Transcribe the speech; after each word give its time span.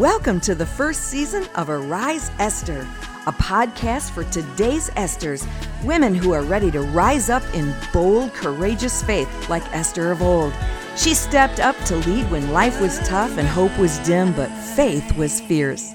Welcome 0.00 0.40
to 0.40 0.54
the 0.54 0.64
first 0.64 1.08
season 1.08 1.44
of 1.56 1.68
Arise 1.68 2.30
Esther, 2.38 2.88
a 3.26 3.32
podcast 3.32 4.12
for 4.12 4.24
today's 4.24 4.88
Esthers, 4.92 5.46
women 5.84 6.14
who 6.14 6.32
are 6.32 6.40
ready 6.40 6.70
to 6.70 6.80
rise 6.80 7.28
up 7.28 7.42
in 7.52 7.74
bold, 7.92 8.32
courageous 8.32 9.02
faith 9.02 9.50
like 9.50 9.62
Esther 9.74 10.10
of 10.10 10.22
old. 10.22 10.54
She 10.96 11.12
stepped 11.12 11.60
up 11.60 11.76
to 11.84 11.96
lead 11.96 12.30
when 12.30 12.50
life 12.50 12.80
was 12.80 12.98
tough 13.06 13.36
and 13.36 13.46
hope 13.46 13.78
was 13.78 13.98
dim, 13.98 14.32
but 14.32 14.48
faith 14.74 15.14
was 15.18 15.38
fierce. 15.38 15.92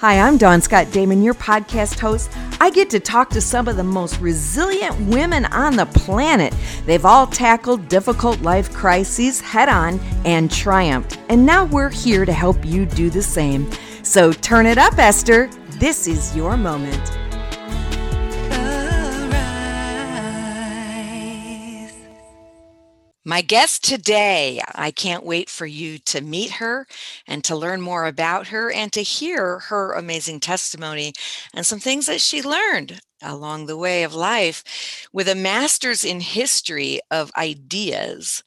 Hi, 0.00 0.18
I'm 0.18 0.38
Dawn 0.38 0.62
Scott 0.62 0.90
Damon, 0.92 1.22
your 1.22 1.34
podcast 1.34 1.98
host. 1.98 2.30
I 2.58 2.70
get 2.70 2.88
to 2.88 3.00
talk 3.00 3.28
to 3.30 3.40
some 3.42 3.68
of 3.68 3.76
the 3.76 3.84
most 3.84 4.18
resilient 4.18 4.98
women 4.98 5.44
on 5.44 5.76
the 5.76 5.84
planet. 5.84 6.54
They've 6.86 7.04
all 7.04 7.26
tackled 7.26 7.86
difficult 7.88 8.40
life 8.40 8.72
crises 8.72 9.42
head 9.42 9.68
on 9.68 10.00
and 10.24 10.50
triumphed. 10.50 11.18
And 11.28 11.44
now 11.44 11.66
we're 11.66 11.90
here 11.90 12.24
to 12.24 12.32
help 12.32 12.64
you 12.64 12.86
do 12.86 13.10
the 13.10 13.20
same. 13.20 13.70
So 14.02 14.32
turn 14.32 14.64
it 14.64 14.78
up, 14.78 14.98
Esther. 14.98 15.50
This 15.72 16.06
is 16.06 16.34
your 16.34 16.56
moment. 16.56 17.19
My 23.30 23.42
guest 23.42 23.84
today, 23.84 24.60
I 24.74 24.90
can't 24.90 25.22
wait 25.22 25.48
for 25.48 25.64
you 25.64 25.98
to 25.98 26.20
meet 26.20 26.54
her 26.54 26.88
and 27.28 27.44
to 27.44 27.54
learn 27.54 27.80
more 27.80 28.06
about 28.06 28.48
her 28.48 28.72
and 28.72 28.92
to 28.92 29.02
hear 29.02 29.60
her 29.60 29.92
amazing 29.92 30.40
testimony 30.40 31.12
and 31.54 31.64
some 31.64 31.78
things 31.78 32.06
that 32.06 32.20
she 32.20 32.42
learned 32.42 33.00
along 33.22 33.66
the 33.66 33.76
way 33.76 34.02
of 34.02 34.14
life 34.16 35.08
with 35.12 35.28
a 35.28 35.36
master's 35.36 36.02
in 36.02 36.18
history 36.18 36.98
of 37.08 37.30
ideas. 37.36 38.42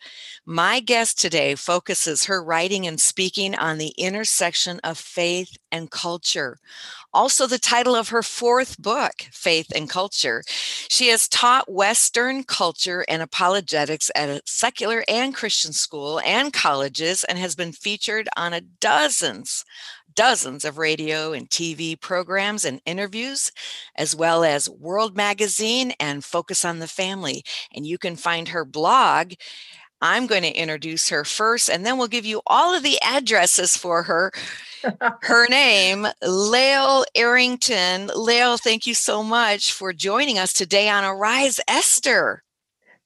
My 0.46 0.82
guest 0.82 1.20
today 1.20 1.56
focuses 1.56 2.26
her 2.26 2.44
writing 2.44 2.86
and 2.86 3.00
speaking 3.00 3.56
on 3.56 3.78
the 3.78 3.94
intersection 3.98 4.80
of 4.84 4.98
faith 4.98 5.56
and 5.72 5.90
culture 5.90 6.60
also 7.14 7.46
the 7.46 7.60
title 7.60 7.96
of 7.96 8.10
her 8.10 8.24
fourth 8.24 8.78
book, 8.80 9.28
Faith 9.32 9.68
and 9.76 9.90
Culture. 9.90 10.44
She 10.90 11.10
has 11.10 11.28
taught 11.28 11.72
Western 11.72 12.44
culture 12.44 13.06
and 13.08 13.22
apologetics 13.22 14.10
at 14.16 14.30
a 14.30 14.42
secular 14.46 15.04
and 15.08 15.34
Christian 15.34 15.74
school 15.74 16.20
and 16.26 16.52
colleges 16.52 17.24
and 17.24 17.38
has 17.38 17.56
been 17.56 17.72
featured 17.72 18.28
on 18.36 18.54
a 18.54 18.62
dozens 18.62 19.64
dozens 20.16 20.64
of 20.64 20.78
radio 20.78 21.34
and 21.34 21.50
TV 21.50 22.00
programs 22.00 22.66
and 22.66 22.80
interviews, 22.86 23.52
as 23.96 24.16
well 24.16 24.44
as 24.44 24.70
World 24.70 25.18
Magazine 25.18 25.92
and 26.00 26.24
Focus 26.24 26.64
on 26.64 26.78
the 26.78 26.88
Family. 26.88 27.44
And 27.74 27.88
you 27.88 27.98
can 27.98 28.16
find 28.16 28.50
her 28.50 28.64
blog 28.64 29.34
I'm 30.04 30.28
going 30.28 30.44
to 30.44 30.52
introduce 30.52 31.08
her 31.08 31.24
first, 31.24 31.70
and 31.70 31.86
then 31.86 31.98
we'll 31.98 32.10
give 32.10 32.26
you 32.26 32.42
all 32.46 32.76
of 32.76 32.84
the 32.84 33.02
addresses 33.02 33.78
for 33.78 34.04
her. 34.04 34.34
her 35.22 35.48
name, 35.50 36.06
Lael 36.22 37.06
Arrington. 37.16 38.12
Lael, 38.14 38.58
thank 38.58 38.86
you 38.86 38.94
so 38.94 39.24
much 39.24 39.72
for 39.72 39.94
joining 39.94 40.38
us 40.38 40.52
today 40.52 40.90
on 40.90 41.06
Arise 41.06 41.62
Esther. 41.70 42.44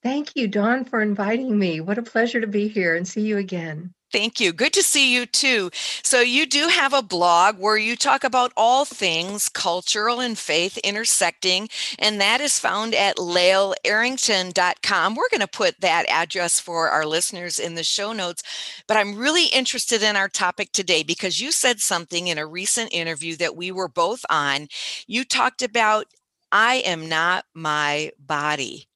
Thank 0.01 0.35
you, 0.35 0.47
Dawn, 0.47 0.85
for 0.85 1.01
inviting 1.01 1.59
me. 1.59 1.81
What 1.81 1.99
a 1.99 2.03
pleasure 2.03 2.41
to 2.41 2.47
be 2.47 2.67
here 2.67 2.95
and 2.95 3.07
see 3.07 3.21
you 3.21 3.37
again. 3.37 3.93
Thank 4.11 4.39
you. 4.39 4.53
Good 4.53 4.71
to 4.73 4.83
see 4.83 5.13
you 5.13 5.25
too. 5.25 5.69
So, 6.01 6.21
you 6.21 6.45
do 6.45 6.69
have 6.69 6.93
a 6.93 7.01
blog 7.01 7.57
where 7.59 7.75
you 7.77 7.97
talk 7.97 8.23
about 8.23 8.53
all 8.55 8.85
things 8.85 9.49
cultural 9.49 10.21
and 10.21 10.37
faith 10.37 10.77
intersecting, 10.77 11.67
and 11.99 12.21
that 12.21 12.39
is 12.39 12.57
found 12.57 12.95
at 12.95 13.17
laelarrington.com. 13.17 15.15
We're 15.15 15.29
going 15.29 15.41
to 15.41 15.47
put 15.47 15.81
that 15.81 16.05
address 16.07 16.57
for 16.59 16.89
our 16.89 17.05
listeners 17.05 17.59
in 17.59 17.75
the 17.75 17.83
show 17.83 18.13
notes. 18.13 18.43
But 18.87 18.95
I'm 18.95 19.17
really 19.17 19.47
interested 19.47 20.01
in 20.01 20.15
our 20.15 20.29
topic 20.29 20.71
today 20.71 21.03
because 21.03 21.41
you 21.41 21.51
said 21.51 21.81
something 21.81 22.27
in 22.27 22.37
a 22.37 22.47
recent 22.47 22.93
interview 22.93 23.35
that 23.37 23.57
we 23.57 23.71
were 23.71 23.89
both 23.89 24.23
on. 24.29 24.69
You 25.05 25.25
talked 25.25 25.61
about, 25.61 26.05
I 26.51 26.75
am 26.85 27.09
not 27.09 27.43
my 27.53 28.11
body. 28.17 28.87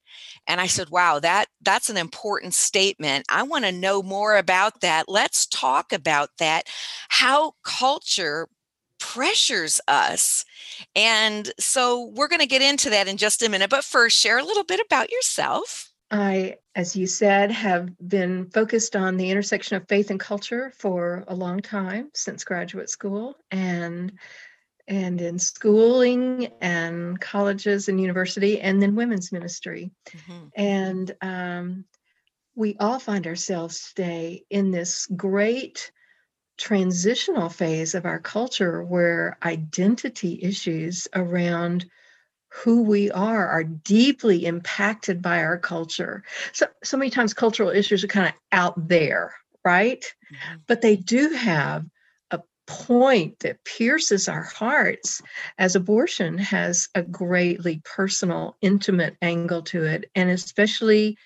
And 0.46 0.60
I 0.60 0.66
said, 0.66 0.90
wow, 0.90 1.18
that 1.20 1.46
that's 1.62 1.88
an 1.88 1.96
important 1.96 2.54
statement. 2.54 3.26
I 3.28 3.42
want 3.42 3.64
to 3.64 3.72
know 3.72 4.02
more 4.02 4.36
about 4.36 4.80
that. 4.80 5.08
Let's 5.08 5.46
talk 5.46 5.92
about 5.92 6.30
that. 6.38 6.64
How 7.08 7.54
culture 7.62 8.48
pressures 8.98 9.80
us. 9.88 10.44
And 10.94 11.52
so 11.58 12.12
we're 12.14 12.28
going 12.28 12.40
to 12.40 12.46
get 12.46 12.62
into 12.62 12.90
that 12.90 13.08
in 13.08 13.16
just 13.16 13.42
a 13.42 13.48
minute. 13.48 13.70
But 13.70 13.84
first, 13.84 14.18
share 14.18 14.38
a 14.38 14.44
little 14.44 14.64
bit 14.64 14.80
about 14.84 15.10
yourself. 15.10 15.90
I, 16.12 16.56
as 16.74 16.94
you 16.94 17.06
said, 17.06 17.50
have 17.50 17.90
been 18.06 18.50
focused 18.50 18.94
on 18.94 19.16
the 19.16 19.30
intersection 19.30 19.76
of 19.76 19.88
faith 19.88 20.10
and 20.10 20.20
culture 20.20 20.72
for 20.76 21.24
a 21.26 21.34
long 21.34 21.60
time 21.60 22.10
since 22.14 22.44
graduate 22.44 22.90
school. 22.90 23.36
And 23.50 24.12
and 24.92 25.22
in 25.22 25.38
schooling 25.38 26.52
and 26.60 27.18
colleges 27.18 27.88
and 27.88 27.98
university 27.98 28.60
and 28.60 28.82
then 28.82 28.94
women's 28.94 29.32
ministry 29.32 29.90
mm-hmm. 30.10 30.44
and 30.54 31.16
um, 31.22 31.84
we 32.54 32.76
all 32.78 32.98
find 32.98 33.26
ourselves 33.26 33.88
today 33.88 34.44
in 34.50 34.70
this 34.70 35.06
great 35.16 35.90
transitional 36.58 37.48
phase 37.48 37.94
of 37.94 38.04
our 38.04 38.18
culture 38.18 38.84
where 38.84 39.38
identity 39.42 40.38
issues 40.42 41.08
around 41.14 41.86
who 42.50 42.82
we 42.82 43.10
are 43.10 43.48
are 43.48 43.64
deeply 43.64 44.44
impacted 44.44 45.22
by 45.22 45.42
our 45.42 45.56
culture 45.56 46.22
so 46.52 46.66
so 46.84 46.98
many 46.98 47.10
times 47.10 47.32
cultural 47.32 47.70
issues 47.70 48.04
are 48.04 48.08
kind 48.08 48.26
of 48.26 48.34
out 48.52 48.88
there 48.88 49.34
right 49.64 50.12
mm-hmm. 50.30 50.56
but 50.66 50.82
they 50.82 50.96
do 50.96 51.30
have 51.30 51.86
point 52.66 53.38
that 53.40 53.64
pierces 53.64 54.28
our 54.28 54.42
hearts 54.42 55.20
as 55.58 55.76
abortion 55.76 56.38
has 56.38 56.88
a 56.94 57.02
greatly 57.02 57.80
personal, 57.84 58.56
intimate 58.60 59.16
angle 59.20 59.62
to 59.62 59.84
it, 59.84 60.10
and 60.14 60.30
especially 60.30 61.16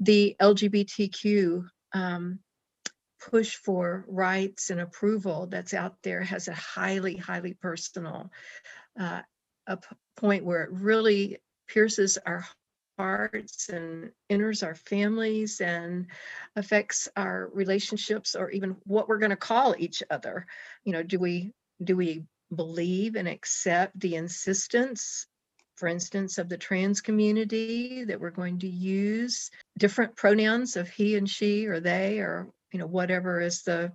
the 0.00 0.36
LGBTQ 0.40 1.66
um, 1.92 2.38
push 3.20 3.56
for 3.56 4.04
rights 4.08 4.70
and 4.70 4.80
approval 4.80 5.46
that's 5.46 5.74
out 5.74 5.96
there 6.02 6.22
has 6.22 6.48
a 6.48 6.54
highly, 6.54 7.16
highly 7.16 7.54
personal 7.54 8.30
uh, 8.98 9.22
a 9.66 9.76
p- 9.76 9.96
point 10.16 10.44
where 10.44 10.62
it 10.64 10.70
really 10.72 11.38
pierces 11.68 12.18
our 12.24 12.46
hearts 12.98 13.68
and 13.68 14.10
enters 14.30 14.62
our 14.62 14.74
families 14.74 15.60
and 15.60 16.06
affects 16.56 17.08
our 17.16 17.50
relationships 17.52 18.34
or 18.34 18.50
even 18.50 18.76
what 18.84 19.08
we're 19.08 19.18
going 19.18 19.30
to 19.30 19.36
call 19.36 19.74
each 19.78 20.02
other. 20.10 20.46
You 20.84 20.92
know 20.92 21.02
do 21.02 21.18
we 21.18 21.52
do 21.82 21.96
we 21.96 22.24
believe 22.54 23.16
and 23.16 23.28
accept 23.28 23.98
the 23.98 24.14
insistence 24.14 25.26
for 25.76 25.88
instance 25.88 26.38
of 26.38 26.48
the 26.48 26.56
trans 26.56 27.00
community 27.00 28.04
that 28.04 28.20
we're 28.20 28.30
going 28.30 28.58
to 28.60 28.68
use 28.68 29.50
different 29.78 30.16
pronouns 30.16 30.76
of 30.76 30.88
he 30.88 31.16
and 31.16 31.28
she 31.28 31.66
or 31.66 31.80
they 31.80 32.18
or 32.18 32.48
you 32.72 32.78
know 32.78 32.86
whatever 32.86 33.40
is 33.40 33.62
the 33.62 33.92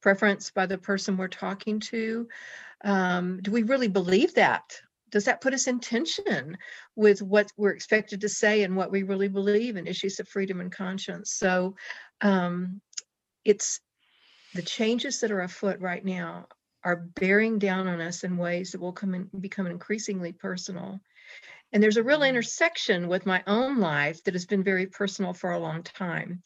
preference 0.00 0.50
by 0.50 0.66
the 0.66 0.78
person 0.78 1.16
we're 1.16 1.28
talking 1.28 1.80
to? 1.80 2.28
Um, 2.84 3.40
do 3.42 3.50
we 3.50 3.62
really 3.64 3.88
believe 3.88 4.34
that 4.34 4.80
does 5.10 5.24
that 5.24 5.40
put 5.40 5.54
us 5.54 5.66
in 5.66 5.80
tension 5.80 6.56
with 6.96 7.22
what 7.22 7.50
we're 7.56 7.70
expected 7.70 8.20
to 8.20 8.28
say 8.28 8.62
and 8.62 8.76
what 8.76 8.90
we 8.90 9.02
really 9.02 9.28
believe 9.28 9.76
in 9.76 9.86
issues 9.86 10.20
of 10.20 10.28
freedom 10.28 10.60
and 10.60 10.72
conscience? 10.72 11.32
So 11.32 11.76
um, 12.20 12.80
it's 13.44 13.80
the 14.54 14.62
changes 14.62 15.20
that 15.20 15.30
are 15.30 15.42
afoot 15.42 15.80
right 15.80 16.04
now 16.04 16.46
are 16.84 16.96
bearing 16.96 17.58
down 17.58 17.88
on 17.88 18.00
us 18.00 18.24
in 18.24 18.36
ways 18.36 18.72
that 18.72 18.80
will 18.80 18.92
come 18.92 19.14
in, 19.14 19.28
become 19.40 19.66
increasingly 19.66 20.32
personal. 20.32 21.00
And 21.72 21.82
there's 21.82 21.96
a 21.96 22.02
real 22.02 22.20
mm-hmm. 22.20 22.30
intersection 22.30 23.08
with 23.08 23.26
my 23.26 23.42
own 23.46 23.78
life 23.78 24.22
that 24.24 24.34
has 24.34 24.46
been 24.46 24.64
very 24.64 24.86
personal 24.86 25.34
for 25.34 25.52
a 25.52 25.58
long 25.58 25.82
time. 25.82 26.42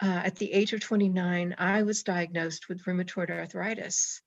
Uh, 0.00 0.22
at 0.24 0.36
the 0.36 0.52
age 0.52 0.72
of 0.72 0.80
29 0.80 1.54
i 1.58 1.82
was 1.82 2.02
diagnosed 2.02 2.68
with 2.68 2.82
rheumatoid 2.84 3.30
arthritis 3.30 4.20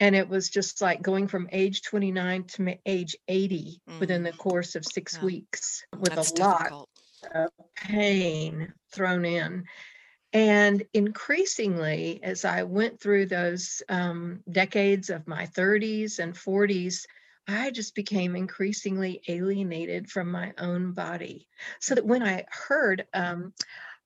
and 0.00 0.14
it 0.14 0.28
was 0.28 0.50
just 0.50 0.80
like 0.82 1.02
going 1.02 1.26
from 1.26 1.48
age 1.52 1.82
29 1.82 2.44
to 2.44 2.78
age 2.86 3.16
80 3.28 3.80
mm. 3.88 4.00
within 4.00 4.22
the 4.22 4.32
mm. 4.32 4.38
course 4.38 4.74
of 4.74 4.84
six 4.84 5.16
yeah. 5.16 5.24
weeks 5.24 5.84
with 5.98 6.14
That's 6.14 6.32
a 6.32 6.42
lot 6.42 6.58
difficult. 6.58 6.88
of 7.34 7.50
pain 7.76 8.72
thrown 8.92 9.24
in 9.24 9.64
and 10.32 10.82
increasingly 10.92 12.20
as 12.22 12.44
i 12.44 12.62
went 12.62 13.00
through 13.00 13.26
those 13.26 13.82
um, 13.88 14.40
decades 14.50 15.10
of 15.10 15.26
my 15.26 15.46
30s 15.46 16.18
and 16.18 16.34
40s 16.34 17.04
i 17.48 17.70
just 17.70 17.94
became 17.94 18.36
increasingly 18.36 19.22
alienated 19.28 20.10
from 20.10 20.30
my 20.30 20.52
own 20.58 20.92
body 20.92 21.46
so 21.80 21.94
that 21.94 22.06
when 22.06 22.22
i 22.22 22.44
heard 22.50 23.06
um, 23.14 23.52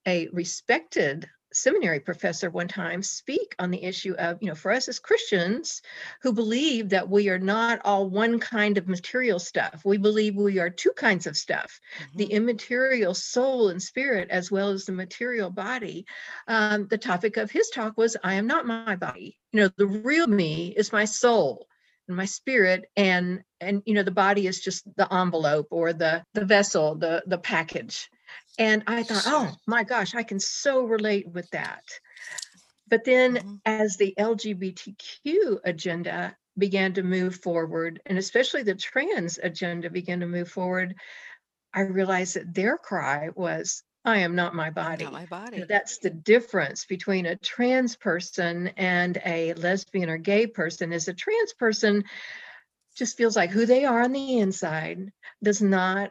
a 0.07 0.29
respected 0.33 1.29
seminary 1.53 2.01
professor 2.01 2.51
one 2.51 2.69
time 2.69 3.03
speak 3.03 3.55
on 3.59 3.71
the 3.71 3.83
issue 3.83 4.15
of, 4.15 4.39
you 4.41 4.49
know, 4.49 4.55
for 4.55 4.71
us 4.73 4.89
as 4.89 4.99
Christians 4.99 5.83
who 6.23 6.33
believe 6.33 6.91
that 6.91 7.09
we 7.09 7.29
are 7.29 7.39
not 7.39 7.81
all 7.85 8.09
one 8.09 8.39
kind 8.39 8.79
of 8.79 8.89
material 8.89 9.39
stuff, 9.39 9.83
we 9.85 9.99
believe 9.99 10.37
we 10.37 10.59
are 10.59 10.71
two 10.71 10.93
kinds 10.97 11.27
of 11.27 11.37
stuff 11.37 11.81
mm-hmm. 11.99 12.19
the 12.19 12.27
immaterial 12.27 13.15
soul 13.15 13.69
and 13.69 13.83
spirit, 13.83 14.29
as 14.31 14.51
well 14.51 14.71
as 14.71 14.85
the 14.85 14.93
material 14.93 15.51
body. 15.51 16.07
Um, 16.47 16.87
the 16.89 16.99
topic 16.99 17.37
of 17.37 17.51
his 17.51 17.71
talk 17.71 17.97
was, 17.97 18.17
I 18.23 18.35
am 18.35 18.47
not 18.47 18.67
my 18.67 18.97
body. 18.97 19.39
You 19.53 19.63
know, 19.63 19.71
the 19.77 19.87
real 19.87 20.27
me 20.27 20.75
is 20.77 20.93
my 20.93 21.05
soul 21.05 21.67
and 22.11 22.17
my 22.17 22.25
spirit 22.27 22.91
and 22.97 23.43
and 23.61 23.83
you 23.87 23.95
know 23.95 24.03
the 24.03 24.11
body 24.11 24.47
is 24.47 24.61
just 24.61 24.85
the 24.97 25.13
envelope 25.13 25.69
or 25.71 25.93
the 25.93 26.23
the 26.35 26.45
vessel 26.45 26.97
the 26.97 27.23
the 27.27 27.39
package 27.39 28.11
and 28.61 28.85
I 28.87 29.03
thought, 29.03 29.23
oh 29.27 29.51
my 29.67 29.85
gosh, 29.85 30.15
I 30.15 30.23
can 30.23 30.39
so 30.39 30.85
relate 30.85 31.27
with 31.27 31.49
that. 31.51 31.83
But 32.89 33.05
then 33.05 33.37
mm-hmm. 33.37 33.55
as 33.65 33.97
the 33.97 34.15
LGBTQ 34.19 35.61
agenda 35.65 36.37
began 36.59 36.93
to 36.95 37.03
move 37.03 37.37
forward, 37.37 38.03
and 38.05 38.19
especially 38.19 38.63
the 38.63 38.75
trans 38.75 39.39
agenda 39.43 39.89
began 39.89 40.21
to 40.21 40.27
move 40.27 40.51
forward, 40.51 40.95
I 41.73 41.81
realized 41.83 42.37
that 42.37 42.53
their 42.53 42.77
cry 42.77 43.31
was, 43.35 43.83
I 44.05 44.19
am 44.19 44.35
not 44.35 44.55
my 44.55 44.69
body. 44.69 45.05
Not 45.05 45.13
my 45.15 45.27
body. 45.27 45.65
That's 45.67 45.99
the 45.99 46.11
difference 46.11 46.85
between 46.85 47.25
a 47.25 47.37
trans 47.37 47.97
person 47.97 48.69
and 48.77 49.19
a 49.25 49.55
lesbian 49.55 50.11
or 50.11 50.19
gay 50.19 50.47
person 50.47 50.93
is 50.93 51.09
a 51.09 51.15
trans 51.15 51.55
person 51.55 52.05
just 52.95 53.17
feels 53.17 53.37
like 53.37 53.51
who 53.51 53.65
they 53.65 53.87
are 53.87 54.03
on 54.03 54.13
the 54.13 54.39
inside 54.39 55.11
does 55.43 55.63
not 55.63 56.11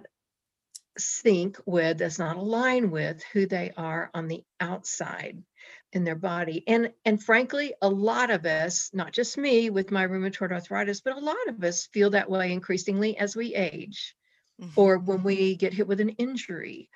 sync 0.98 1.58
with, 1.66 1.98
does 1.98 2.20
not 2.20 2.38
align 2.38 2.92
with 2.92 3.24
who 3.34 3.46
they 3.46 3.72
are 3.78 4.10
on 4.14 4.28
the 4.28 4.44
outside 4.60 5.44
in 5.92 6.04
their 6.04 6.16
body. 6.16 6.64
And 6.68 6.92
and 7.06 7.22
frankly, 7.22 7.74
a 7.82 7.90
lot 7.90 8.30
of 8.30 8.46
us, 8.46 8.90
not 8.94 9.12
just 9.12 9.38
me 9.38 9.70
with 9.70 9.92
my 9.92 10.06
rheumatoid 10.06 10.52
arthritis, 10.52 11.02
but 11.02 11.18
a 11.18 11.20
lot 11.20 11.48
of 11.48 11.64
us 11.64 11.88
feel 11.88 12.12
that 12.12 12.30
way 12.30 12.52
increasingly 12.52 13.18
as 13.18 13.36
we 13.36 13.56
age 13.56 14.16
mm-hmm. 14.62 14.80
or 14.80 15.00
when 15.00 15.24
we 15.24 15.56
get 15.56 15.74
hit 15.74 15.88
with 15.88 16.00
an 16.00 16.10
injury 16.10 16.90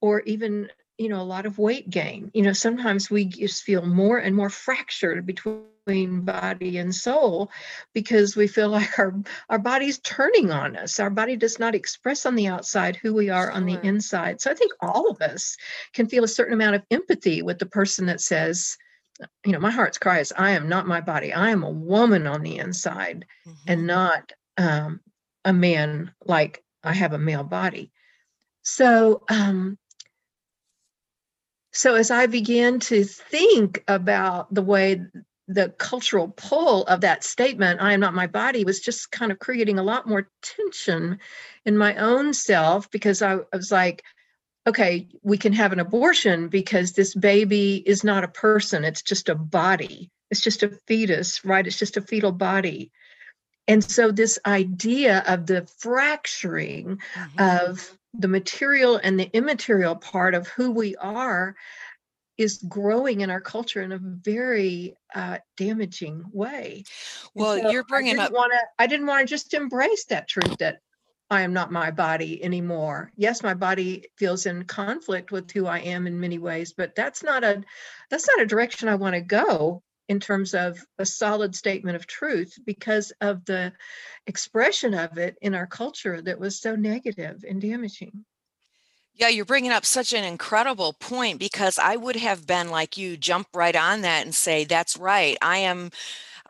or 0.00 0.20
even 0.20 0.68
you 1.00 1.08
know 1.08 1.22
a 1.22 1.22
lot 1.22 1.46
of 1.46 1.58
weight 1.58 1.88
gain. 1.88 2.30
You 2.34 2.42
know 2.42 2.52
sometimes 2.52 3.10
we 3.10 3.24
just 3.24 3.62
feel 3.62 3.86
more 3.86 4.18
and 4.18 4.36
more 4.36 4.50
fractured 4.50 5.24
between 5.24 6.20
body 6.20 6.76
and 6.76 6.94
soul 6.94 7.50
because 7.94 8.36
we 8.36 8.46
feel 8.46 8.68
like 8.78 8.98
our 8.98 9.14
our 9.48 9.58
body's 9.58 9.98
turning 10.00 10.52
on 10.52 10.76
us. 10.76 11.00
Our 11.00 11.08
body 11.08 11.36
does 11.36 11.58
not 11.58 11.74
express 11.74 12.26
on 12.26 12.34
the 12.34 12.48
outside 12.48 12.96
who 12.96 13.14
we 13.14 13.30
are 13.30 13.46
sure. 13.46 13.52
on 13.52 13.64
the 13.64 13.80
inside. 13.82 14.42
So 14.42 14.50
i 14.50 14.54
think 14.54 14.72
all 14.82 15.10
of 15.10 15.22
us 15.22 15.56
can 15.94 16.06
feel 16.06 16.22
a 16.22 16.28
certain 16.28 16.52
amount 16.52 16.76
of 16.76 16.82
empathy 16.90 17.40
with 17.40 17.58
the 17.58 17.66
person 17.66 18.04
that 18.06 18.20
says 18.20 18.76
you 19.46 19.52
know 19.52 19.58
my 19.58 19.70
heart's 19.70 19.98
cry 19.98 20.18
is 20.18 20.34
i 20.36 20.50
am 20.50 20.68
not 20.68 20.86
my 20.86 21.00
body. 21.00 21.32
I 21.32 21.50
am 21.50 21.62
a 21.62 21.70
woman 21.70 22.26
on 22.26 22.42
the 22.42 22.58
inside 22.58 23.24
mm-hmm. 23.46 23.72
and 23.72 23.86
not 23.86 24.32
um, 24.58 25.00
a 25.46 25.52
man 25.54 26.12
like 26.26 26.62
i 26.84 26.92
have 26.92 27.14
a 27.14 27.18
male 27.18 27.44
body. 27.44 27.90
So 28.62 29.24
um, 29.30 29.78
so 31.72 31.94
as 31.94 32.10
I 32.10 32.26
began 32.26 32.80
to 32.80 33.04
think 33.04 33.84
about 33.86 34.52
the 34.52 34.62
way 34.62 35.02
the 35.46 35.70
cultural 35.78 36.28
pull 36.28 36.84
of 36.86 37.00
that 37.00 37.24
statement, 37.24 37.80
I 37.80 37.92
am 37.92 38.00
not 38.00 38.14
my 38.14 38.26
body, 38.26 38.64
was 38.64 38.80
just 38.80 39.10
kind 39.10 39.32
of 39.32 39.38
creating 39.38 39.78
a 39.78 39.82
lot 39.82 40.08
more 40.08 40.28
tension 40.42 41.18
in 41.64 41.76
my 41.76 41.96
own 41.96 42.34
self 42.34 42.90
because 42.90 43.20
I, 43.20 43.34
I 43.34 43.56
was 43.56 43.72
like, 43.72 44.04
okay, 44.66 45.08
we 45.22 45.38
can 45.38 45.52
have 45.52 45.72
an 45.72 45.80
abortion 45.80 46.48
because 46.48 46.92
this 46.92 47.14
baby 47.14 47.76
is 47.76 48.04
not 48.04 48.24
a 48.24 48.28
person, 48.28 48.84
it's 48.84 49.02
just 49.02 49.28
a 49.28 49.34
body. 49.34 50.10
It's 50.30 50.40
just 50.40 50.62
a 50.62 50.68
fetus, 50.86 51.44
right? 51.44 51.66
It's 51.66 51.78
just 51.78 51.96
a 51.96 52.02
fetal 52.02 52.30
body. 52.30 52.92
And 53.66 53.82
so, 53.82 54.12
this 54.12 54.38
idea 54.46 55.24
of 55.26 55.46
the 55.46 55.66
fracturing 55.78 57.00
mm-hmm. 57.14 57.68
of 57.68 57.98
the 58.14 58.28
material 58.28 59.00
and 59.02 59.18
the 59.18 59.30
immaterial 59.32 59.96
part 59.96 60.34
of 60.34 60.48
who 60.48 60.70
we 60.72 60.96
are 60.96 61.54
is 62.36 62.56
growing 62.56 63.20
in 63.20 63.30
our 63.30 63.40
culture 63.40 63.82
in 63.82 63.92
a 63.92 63.98
very 63.98 64.94
uh, 65.14 65.38
damaging 65.56 66.24
way. 66.32 66.84
Well, 67.34 67.60
so 67.60 67.70
you're 67.70 67.84
bringing 67.84 68.18
I 68.18 68.26
up. 68.26 68.32
Wanna, 68.32 68.58
I 68.78 68.86
didn't 68.86 69.06
want 69.06 69.20
to 69.20 69.26
just 69.26 69.52
embrace 69.52 70.06
that 70.06 70.26
truth 70.26 70.56
that 70.58 70.80
I 71.30 71.42
am 71.42 71.52
not 71.52 71.70
my 71.70 71.90
body 71.90 72.42
anymore. 72.42 73.12
Yes, 73.16 73.42
my 73.42 73.54
body 73.54 74.10
feels 74.16 74.46
in 74.46 74.64
conflict 74.64 75.30
with 75.30 75.50
who 75.50 75.66
I 75.66 75.78
am 75.80 76.06
in 76.06 76.18
many 76.18 76.38
ways, 76.38 76.72
but 76.76 76.94
that's 76.96 77.22
not 77.22 77.44
a 77.44 77.62
that's 78.08 78.26
not 78.26 78.42
a 78.42 78.46
direction 78.46 78.88
I 78.88 78.96
want 78.96 79.14
to 79.14 79.20
go 79.20 79.82
in 80.10 80.18
terms 80.18 80.54
of 80.54 80.84
a 80.98 81.06
solid 81.06 81.54
statement 81.54 81.94
of 81.94 82.04
truth 82.04 82.58
because 82.66 83.12
of 83.20 83.44
the 83.44 83.72
expression 84.26 84.92
of 84.92 85.18
it 85.18 85.38
in 85.40 85.54
our 85.54 85.68
culture 85.68 86.20
that 86.20 86.40
was 86.40 86.60
so 86.60 86.74
negative 86.74 87.44
and 87.48 87.60
damaging. 87.60 88.24
Yeah, 89.14 89.28
you're 89.28 89.44
bringing 89.44 89.70
up 89.70 89.86
such 89.86 90.12
an 90.12 90.24
incredible 90.24 90.94
point 90.94 91.38
because 91.38 91.78
I 91.78 91.94
would 91.94 92.16
have 92.16 92.44
been 92.44 92.70
like 92.70 92.96
you, 92.96 93.16
jump 93.16 93.46
right 93.54 93.76
on 93.76 94.00
that 94.00 94.24
and 94.24 94.34
say, 94.34 94.64
that's 94.64 94.96
right. 94.96 95.38
I 95.40 95.58
am. 95.58 95.90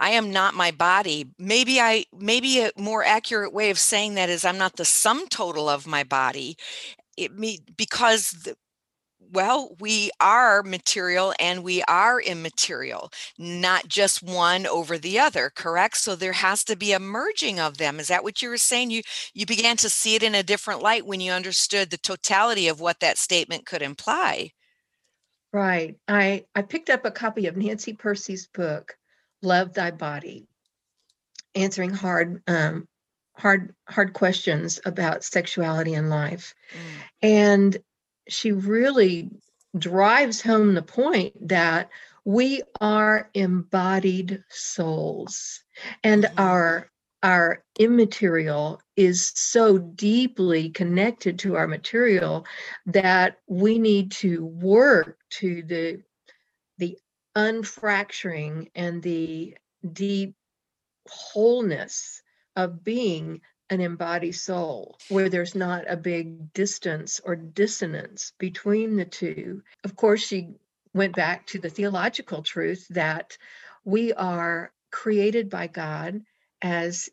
I 0.02 0.12
am 0.12 0.30
not 0.30 0.54
my 0.54 0.70
body. 0.70 1.28
Maybe 1.38 1.78
I 1.78 2.06
maybe 2.16 2.60
a 2.62 2.70
more 2.78 3.04
accurate 3.04 3.52
way 3.52 3.68
of 3.68 3.78
saying 3.78 4.14
that 4.14 4.30
is 4.30 4.46
I'm 4.46 4.56
not 4.56 4.76
the 4.76 4.86
sum 4.86 5.28
total 5.28 5.68
of 5.68 5.86
my 5.86 6.04
body. 6.04 6.56
It 7.18 7.38
me 7.38 7.58
because 7.76 8.30
the, 8.30 8.56
well, 9.32 9.76
we 9.78 10.10
are 10.20 10.62
material 10.62 11.34
and 11.38 11.62
we 11.62 11.82
are 11.82 12.20
immaterial, 12.20 13.10
not 13.38 13.86
just 13.86 14.22
one 14.22 14.66
over 14.66 14.98
the 14.98 15.18
other, 15.18 15.50
correct? 15.54 15.98
So 15.98 16.16
there 16.16 16.32
has 16.32 16.64
to 16.64 16.76
be 16.76 16.92
a 16.92 16.98
merging 16.98 17.60
of 17.60 17.78
them. 17.78 18.00
Is 18.00 18.08
that 18.08 18.24
what 18.24 18.42
you 18.42 18.48
were 18.48 18.56
saying? 18.56 18.90
You 18.90 19.02
you 19.34 19.46
began 19.46 19.76
to 19.78 19.88
see 19.88 20.14
it 20.14 20.22
in 20.22 20.34
a 20.34 20.42
different 20.42 20.82
light 20.82 21.06
when 21.06 21.20
you 21.20 21.32
understood 21.32 21.90
the 21.90 21.98
totality 21.98 22.68
of 22.68 22.80
what 22.80 23.00
that 23.00 23.18
statement 23.18 23.66
could 23.66 23.82
imply. 23.82 24.50
Right. 25.52 25.96
I 26.08 26.44
I 26.54 26.62
picked 26.62 26.90
up 26.90 27.04
a 27.04 27.10
copy 27.10 27.46
of 27.46 27.56
Nancy 27.56 27.92
Pearcey's 27.92 28.46
book, 28.46 28.96
Love 29.42 29.74
Thy 29.74 29.90
Body, 29.90 30.46
answering 31.54 31.90
hard 31.90 32.42
um, 32.46 32.88
hard 33.36 33.74
hard 33.88 34.12
questions 34.12 34.80
about 34.84 35.24
sexuality 35.24 35.94
and 35.94 36.10
life. 36.10 36.54
Mm. 36.72 37.02
And 37.22 37.78
she 38.28 38.52
really 38.52 39.30
drives 39.78 40.42
home 40.42 40.74
the 40.74 40.82
point 40.82 41.48
that 41.48 41.90
we 42.24 42.62
are 42.80 43.30
embodied 43.34 44.42
souls 44.48 45.62
and 46.02 46.24
mm-hmm. 46.24 46.40
our 46.40 46.90
our 47.22 47.62
immaterial 47.78 48.80
is 48.96 49.30
so 49.34 49.76
deeply 49.76 50.70
connected 50.70 51.38
to 51.38 51.54
our 51.54 51.68
material 51.68 52.46
that 52.86 53.38
we 53.46 53.78
need 53.78 54.10
to 54.10 54.46
work 54.46 55.18
to 55.28 55.62
the 55.62 56.02
the 56.78 56.96
unfracturing 57.36 58.70
and 58.74 59.02
the 59.02 59.54
deep 59.92 60.34
wholeness 61.08 62.22
of 62.56 62.82
being 62.82 63.40
an 63.70 63.80
embodied 63.80 64.34
soul 64.34 64.98
where 65.08 65.28
there's 65.28 65.54
not 65.54 65.84
a 65.88 65.96
big 65.96 66.52
distance 66.52 67.20
or 67.24 67.36
dissonance 67.36 68.32
between 68.38 68.96
the 68.96 69.04
two. 69.04 69.62
Of 69.84 69.96
course, 69.96 70.20
she 70.20 70.48
went 70.92 71.14
back 71.14 71.46
to 71.48 71.58
the 71.58 71.70
theological 71.70 72.42
truth 72.42 72.86
that 72.90 73.38
we 73.84 74.12
are 74.12 74.72
created 74.90 75.48
by 75.48 75.68
God 75.68 76.22
as 76.60 77.08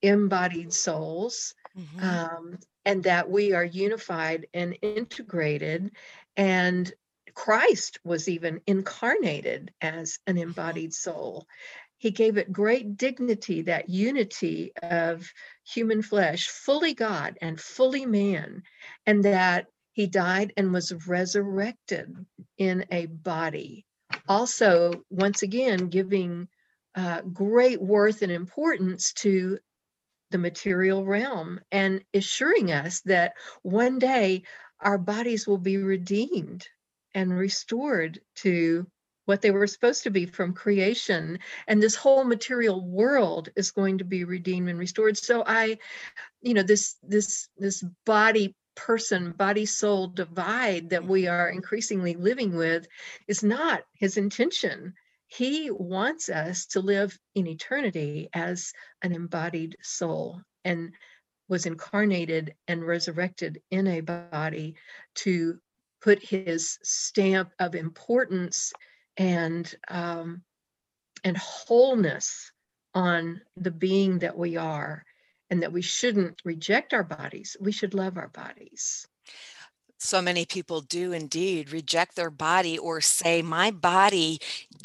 embodied 0.00 0.72
souls. 0.72 1.54
Mm-hmm. 1.76 2.00
Um, 2.00 2.58
and 2.86 3.02
that 3.02 3.28
we 3.28 3.52
are 3.52 3.64
unified 3.64 4.46
and 4.54 4.78
integrated 4.80 5.90
and 6.36 6.90
Christ 7.34 7.98
was 8.02 8.28
even 8.28 8.62
incarnated 8.66 9.72
as 9.80 10.18
an 10.26 10.36
mm-hmm. 10.36 10.44
embodied 10.44 10.94
soul 10.94 11.46
he 11.98 12.10
gave 12.10 12.36
it 12.36 12.52
great 12.52 12.96
dignity, 12.96 13.62
that 13.62 13.88
unity 13.88 14.72
of 14.82 15.30
human 15.64 16.02
flesh, 16.02 16.48
fully 16.48 16.94
God 16.94 17.38
and 17.40 17.60
fully 17.60 18.06
man, 18.06 18.62
and 19.06 19.24
that 19.24 19.66
he 19.92 20.06
died 20.06 20.52
and 20.56 20.72
was 20.72 20.92
resurrected 21.06 22.14
in 22.58 22.84
a 22.90 23.06
body. 23.06 23.86
Also, 24.28 25.04
once 25.10 25.42
again, 25.42 25.88
giving 25.88 26.48
uh, 26.94 27.22
great 27.22 27.80
worth 27.80 28.22
and 28.22 28.32
importance 28.32 29.12
to 29.14 29.58
the 30.30 30.38
material 30.38 31.04
realm 31.04 31.60
and 31.70 32.02
assuring 32.12 32.72
us 32.72 33.00
that 33.02 33.34
one 33.62 33.98
day 33.98 34.42
our 34.80 34.98
bodies 34.98 35.46
will 35.46 35.58
be 35.58 35.76
redeemed 35.78 36.66
and 37.14 37.32
restored 37.32 38.20
to 38.34 38.86
what 39.26 39.42
they 39.42 39.50
were 39.50 39.66
supposed 39.66 40.02
to 40.04 40.10
be 40.10 40.26
from 40.26 40.54
creation 40.54 41.38
and 41.68 41.82
this 41.82 41.94
whole 41.94 42.24
material 42.24 42.84
world 42.84 43.50
is 43.56 43.70
going 43.70 43.98
to 43.98 44.04
be 44.04 44.24
redeemed 44.24 44.68
and 44.68 44.78
restored 44.78 45.16
so 45.16 45.44
i 45.46 45.76
you 46.42 46.54
know 46.54 46.62
this 46.62 46.96
this 47.02 47.48
this 47.58 47.84
body 48.04 48.54
person 48.76 49.32
body 49.32 49.66
soul 49.66 50.06
divide 50.06 50.90
that 50.90 51.04
we 51.04 51.26
are 51.26 51.48
increasingly 51.48 52.14
living 52.14 52.54
with 52.54 52.86
is 53.26 53.42
not 53.42 53.82
his 53.94 54.16
intention. 54.16 54.94
He 55.26 55.70
wants 55.72 56.28
us 56.28 56.66
to 56.66 56.80
live 56.80 57.18
in 57.34 57.48
eternity 57.48 58.28
as 58.32 58.72
an 59.02 59.12
embodied 59.12 59.76
soul 59.82 60.42
and 60.64 60.92
was 61.48 61.66
incarnated 61.66 62.54
and 62.68 62.86
resurrected 62.86 63.60
in 63.70 63.86
a 63.88 64.00
body 64.02 64.76
to 65.16 65.58
put 66.00 66.22
his 66.22 66.78
stamp 66.82 67.50
of 67.58 67.74
importance 67.74 68.72
and 69.16 69.74
um, 69.88 70.42
and 71.24 71.36
wholeness 71.36 72.52
on 72.94 73.40
the 73.56 73.70
being 73.70 74.18
that 74.20 74.36
we 74.36 74.56
are 74.56 75.04
and 75.50 75.62
that 75.62 75.72
we 75.72 75.82
shouldn't 75.82 76.40
reject 76.44 76.94
our 76.94 77.04
bodies 77.04 77.56
we 77.60 77.72
should 77.72 77.94
love 77.94 78.16
our 78.16 78.28
bodies. 78.28 79.06
So 79.98 80.20
many 80.20 80.44
people 80.44 80.82
do 80.82 81.12
indeed 81.12 81.72
reject 81.72 82.16
their 82.16 82.30
body 82.30 82.78
or 82.78 83.00
say 83.00 83.42
my 83.42 83.70
body 83.70 84.40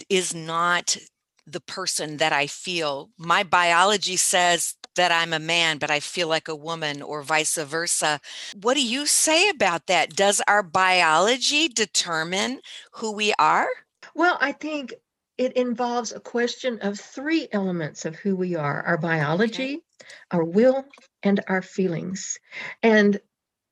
is 0.10 0.34
not 0.34 0.98
the 1.46 1.60
person 1.60 2.18
that 2.18 2.32
i 2.32 2.48
feel. 2.48 3.10
My 3.18 3.44
biology 3.44 4.16
says 4.16 4.76
that 4.96 5.12
i'm 5.12 5.34
a 5.34 5.40
man 5.40 5.78
but 5.78 5.90
i 5.90 6.00
feel 6.00 6.28
like 6.28 6.48
a 6.48 6.56
woman 6.56 7.02
or 7.02 7.24
vice 7.24 7.58
versa. 7.58 8.20
What 8.62 8.76
do 8.76 8.86
you 8.86 9.06
say 9.06 9.50
about 9.50 9.88
that? 9.88 10.16
Does 10.16 10.42
our 10.48 10.64
biology 10.64 11.68
determine 11.68 12.62
who 12.94 13.12
we 13.12 13.34
are 13.40 13.68
well 14.16 14.38
i 14.42 14.52
think 14.52 14.94
it 15.38 15.54
involves 15.54 16.12
a 16.12 16.20
question 16.20 16.78
of 16.82 17.00
three 17.00 17.48
elements 17.52 18.06
of 18.06 18.16
who 18.16 18.36
we 18.36 18.56
are 18.56 18.84
our 18.84 18.98
biology, 19.00 19.74
okay. 19.74 19.82
our 20.30 20.44
will, 20.44 20.86
and 21.24 21.40
our 21.48 21.64
feelings. 21.64 22.38
And 22.84 23.20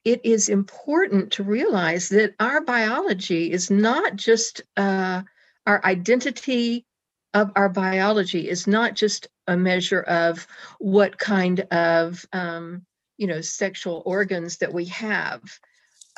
it 0.04 0.22
is 0.24 0.50
important 0.50 1.34
to 1.34 1.44
realize 1.44 2.10
that 2.10 2.34
our 2.40 2.62
biology 2.62 3.52
is 3.52 3.70
not 3.70 4.16
just 4.16 4.62
uh, 4.78 5.22
our 5.68 5.86
identity 5.86 6.88
of 7.36 7.52
our 7.56 7.70
biology 7.70 8.50
is 8.50 8.66
not 8.66 8.96
just 8.96 9.28
a 9.46 9.56
measure 9.56 10.02
of 10.02 10.48
what 10.80 11.20
kind 11.20 11.60
of 11.72 12.26
um, 12.34 12.84
you 13.18 13.28
know 13.28 13.42
sexual 13.42 14.02
organs 14.06 14.58
that 14.58 14.74
we 14.74 14.86
have 14.86 15.42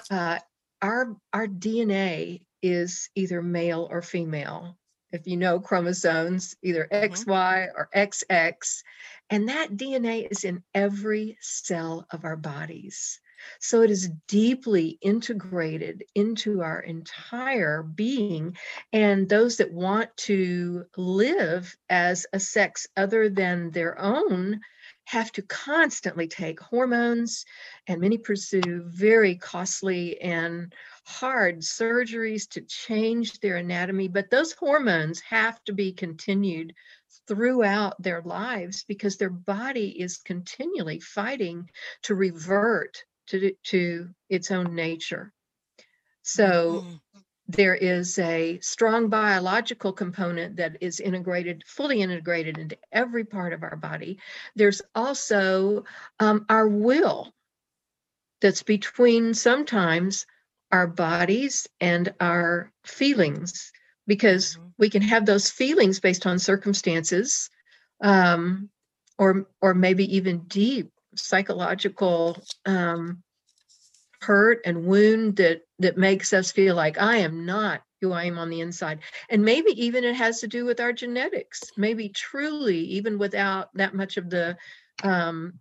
uh, 0.10 0.40
our 0.82 1.18
our 1.34 1.48
dna 1.48 2.40
is 2.62 3.10
either 3.16 3.42
male 3.42 3.88
or 3.90 4.02
female 4.02 4.78
if 5.12 5.28
you 5.28 5.38
know 5.38 5.60
chromosomes, 5.60 6.56
either 6.62 6.88
mm-hmm. 6.92 7.14
XY 7.14 7.68
or 7.76 7.90
XX. 7.94 8.84
And 9.30 9.50
that 9.50 9.72
DNA 9.72 10.30
is 10.30 10.44
in 10.44 10.64
every 10.74 11.38
cell 11.42 12.06
of 12.12 12.26
our 12.26 12.38
bodies. 12.38 13.20
So 13.60 13.82
it 13.82 13.90
is 13.90 14.10
deeply 14.28 15.00
integrated 15.02 16.04
into 16.14 16.62
our 16.62 16.80
entire 16.80 17.82
being. 17.82 18.56
And 18.94 19.28
those 19.28 19.58
that 19.58 19.74
want 19.74 20.16
to 20.18 20.86
live 20.96 21.76
as 21.90 22.28
a 22.34 22.40
sex 22.40 22.88
other 22.96 23.30
than 23.30 23.72
their 23.72 24.00
own 24.00 24.62
have 25.06 25.32
to 25.32 25.42
constantly 25.42 26.28
take 26.28 26.60
hormones, 26.60 27.46
and 27.88 28.00
many 28.00 28.18
pursue 28.18 28.84
very 28.86 29.36
costly 29.36 30.22
and 30.22 30.74
hard 31.04 31.60
surgeries 31.60 32.48
to 32.50 32.62
change 32.62 33.40
their 33.40 33.58
anatomy. 33.58 34.08
But 34.08 34.30
those 34.30 34.54
hormones 34.54 35.20
have 35.22 35.64
to 35.66 35.74
be 35.74 35.94
continued 35.94 36.74
throughout 37.28 38.02
their 38.02 38.22
lives 38.22 38.84
because 38.88 39.18
their 39.18 39.30
body 39.30 40.02
is 40.02 40.18
continually 40.18 41.00
fighting 41.00 41.70
to 42.04 42.16
revert 42.16 43.04
to, 43.28 43.54
to 43.66 44.10
its 44.30 44.52
own 44.52 44.76
nature. 44.76 45.32
So 46.22 46.84
mm-hmm 46.86 47.20
there 47.52 47.76
is 47.76 48.18
a 48.20 48.60
strong 48.60 49.10
biological 49.10 49.92
component 49.92 50.56
that 50.56 50.78
is 50.80 51.00
integrated, 51.00 51.64
fully 51.66 52.02
integrated 52.02 52.58
into 52.58 52.78
every 52.92 53.26
part 53.26 53.52
of 53.52 53.64
our 53.64 53.76
body. 53.76 54.20
There's 54.56 54.82
also 54.96 55.84
um, 56.20 56.46
our 56.48 56.68
will 56.68 57.34
that's 58.40 58.64
between 58.64 59.34
sometimes 59.34 60.26
our 60.72 60.88
bodies 60.88 61.68
and 61.80 62.14
our 62.20 62.72
feelings, 62.86 63.72
because 64.08 64.56
mm-hmm. 64.56 64.68
we 64.78 64.90
can 64.90 65.02
have 65.02 65.26
those 65.26 65.50
feelings 65.50 66.00
based 66.00 66.26
on 66.26 66.40
circumstances, 66.40 67.50
um, 68.02 68.70
or 69.18 69.48
or 69.62 69.74
maybe 69.74 70.16
even 70.16 70.40
deep 70.48 70.92
psychological 71.16 72.42
um, 72.66 73.22
hurt 74.22 74.62
and 74.66 74.86
wound 74.86 75.36
that 75.38 75.62
that 75.80 75.98
makes 75.98 76.32
us 76.34 76.52
feel 76.52 76.76
like 76.76 76.98
I 77.00 77.18
am 77.18 77.46
not 77.46 77.82
who 78.02 78.12
I 78.12 78.24
am 78.24 78.40
on 78.40 78.50
the 78.50 78.62
inside. 78.62 79.00
And 79.30 79.44
maybe 79.44 79.72
even 79.84 80.04
it 80.04 80.16
has 80.16 80.40
to 80.42 80.48
do 80.48 80.66
with 80.66 80.80
our 80.80 80.92
genetics. 80.92 81.62
Maybe 81.78 82.10
truly, 82.10 82.80
even 82.80 83.20
without 83.20 83.70
that 83.76 83.94
much 83.94 84.18
of 84.18 84.30
the 84.30 84.58
um, 85.04 85.60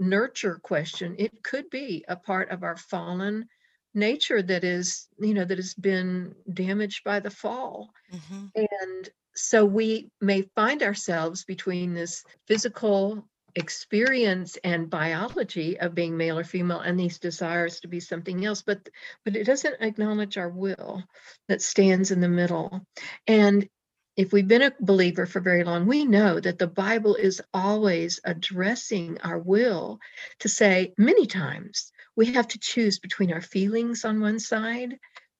nurture 0.00 0.58
question, 0.62 1.14
it 1.18 1.42
could 1.42 1.68
be 1.68 2.04
a 2.08 2.16
part 2.16 2.50
of 2.50 2.62
our 2.62 2.76
fallen 2.76 3.48
nature 3.94 4.42
that 4.42 4.64
is, 4.64 5.08
you 5.18 5.34
know, 5.34 5.44
that 5.44 5.58
has 5.58 5.74
been 5.74 6.34
damaged 6.52 7.04
by 7.04 7.20
the 7.20 7.30
fall. 7.30 7.90
Mm-hmm. 8.12 8.46
And 8.54 9.10
so 9.34 9.64
we 9.64 10.10
may 10.20 10.42
find 10.54 10.82
ourselves 10.82 11.44
between 11.44 11.94
this 11.94 12.24
physical 12.46 13.26
experience 13.54 14.56
and 14.64 14.88
biology 14.88 15.78
of 15.78 15.94
being 15.94 16.16
male 16.16 16.38
or 16.38 16.44
female 16.44 16.80
and 16.80 16.98
these 16.98 17.18
desires 17.18 17.80
to 17.80 17.88
be 17.88 18.00
something 18.00 18.46
else 18.46 18.62
but 18.62 18.88
but 19.24 19.36
it 19.36 19.44
doesn't 19.44 19.82
acknowledge 19.82 20.38
our 20.38 20.48
will 20.48 21.02
that 21.48 21.60
stands 21.60 22.10
in 22.10 22.20
the 22.20 22.28
middle 22.28 22.80
and 23.26 23.68
if 24.16 24.32
we've 24.32 24.48
been 24.48 24.62
a 24.62 24.72
believer 24.80 25.26
for 25.26 25.40
very 25.40 25.64
long 25.64 25.86
we 25.86 26.06
know 26.06 26.40
that 26.40 26.58
the 26.58 26.66
bible 26.66 27.14
is 27.14 27.42
always 27.52 28.20
addressing 28.24 29.20
our 29.20 29.38
will 29.38 29.98
to 30.38 30.48
say 30.48 30.94
many 30.96 31.26
times 31.26 31.91
we 32.16 32.26
have 32.32 32.48
to 32.48 32.58
choose 32.58 32.98
between 32.98 33.32
our 33.32 33.40
feelings 33.40 34.04
on 34.04 34.20
one 34.20 34.38
side 34.38 34.98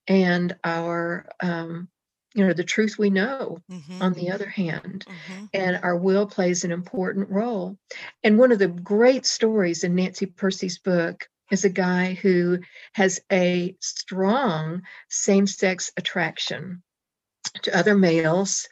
and 0.09 0.57
our 0.65 1.27
um, 1.43 1.89
you 2.35 2.47
know 2.47 2.53
the 2.53 2.65
truth 2.65 2.97
we 2.99 3.11
know 3.11 3.59
mm-hmm. 3.71 4.03
on 4.03 4.13
the 4.15 4.31
other 4.31 4.49
hand 4.49 5.05
mm-hmm. 5.07 5.45
and 5.53 5.79
our 5.83 5.97
will 5.97 6.27
plays 6.27 6.65
an 6.65 6.73
important 6.73 7.29
role 7.31 7.77
and 8.25 8.39
one 8.39 8.53
of 8.53 8.59
the 8.59 8.69
great 8.69 9.27
stories 9.27 9.85
in 9.85 9.95
nancy 9.95 10.27
pearcey's 10.27 10.79
book 10.79 11.29
is 11.51 11.65
a 11.65 11.71
guy 11.71 12.15
who 12.15 12.59
has 12.95 13.21
a 13.31 13.77
strong 13.81 14.83
same-sex 15.11 15.93
attraction 15.97 16.83
to 17.63 17.77
other 17.77 17.95
males 17.95 18.67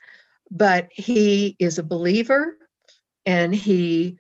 but 0.50 0.88
he 0.90 1.54
is 1.58 1.78
a 1.78 1.82
believer 1.82 2.56
and 3.26 3.54
he 3.54 4.16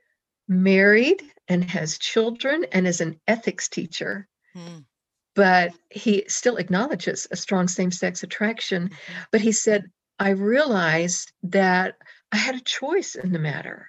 married 0.48 1.22
and 1.50 1.62
has 1.64 1.98
children 1.98 2.64
and 2.72 2.86
is 2.86 3.02
an 3.02 3.20
ethics 3.28 3.68
teacher 3.68 4.26
mm 4.56 4.84
but 5.34 5.72
he 5.90 6.24
still 6.28 6.56
acknowledges 6.56 7.26
a 7.30 7.36
strong 7.36 7.68
same 7.68 7.90
sex 7.90 8.22
attraction. 8.22 8.88
Mm-hmm. 8.88 9.20
But 9.32 9.40
he 9.40 9.52
said, 9.52 9.90
I 10.18 10.30
realized 10.30 11.32
that 11.44 11.96
I 12.32 12.36
had 12.36 12.56
a 12.56 12.60
choice 12.60 13.14
in 13.14 13.32
the 13.32 13.38
matter 13.38 13.88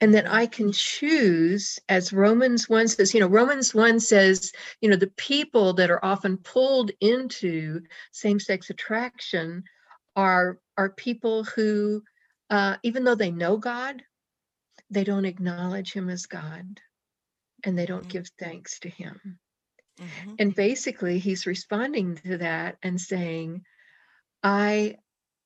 and 0.00 0.14
that 0.14 0.30
I 0.30 0.46
can 0.46 0.72
choose, 0.72 1.78
as 1.88 2.12
Romans 2.12 2.68
1 2.68 2.88
says, 2.88 3.12
you 3.12 3.20
know, 3.20 3.26
Romans 3.26 3.74
1 3.74 4.00
says, 4.00 4.52
you 4.80 4.88
know, 4.88 4.96
the 4.96 5.12
people 5.16 5.74
that 5.74 5.90
are 5.90 6.04
often 6.04 6.38
pulled 6.38 6.90
into 7.00 7.80
same 8.12 8.40
sex 8.40 8.70
attraction 8.70 9.64
are, 10.16 10.58
are 10.78 10.90
people 10.90 11.44
who, 11.44 12.02
uh, 12.50 12.76
even 12.82 13.04
though 13.04 13.14
they 13.14 13.30
know 13.30 13.56
God, 13.56 14.02
they 14.90 15.04
don't 15.04 15.24
acknowledge 15.24 15.92
Him 15.92 16.08
as 16.08 16.26
God 16.26 16.80
and 17.64 17.78
they 17.78 17.86
don't 17.86 18.00
mm-hmm. 18.00 18.08
give 18.08 18.28
thanks 18.38 18.80
to 18.80 18.88
Him. 18.88 19.38
Mm-hmm. 20.00 20.34
And 20.38 20.54
basically 20.54 21.18
he's 21.18 21.46
responding 21.46 22.16
to 22.16 22.38
that 22.38 22.76
and 22.82 23.00
saying, 23.00 23.64
I 24.42 24.96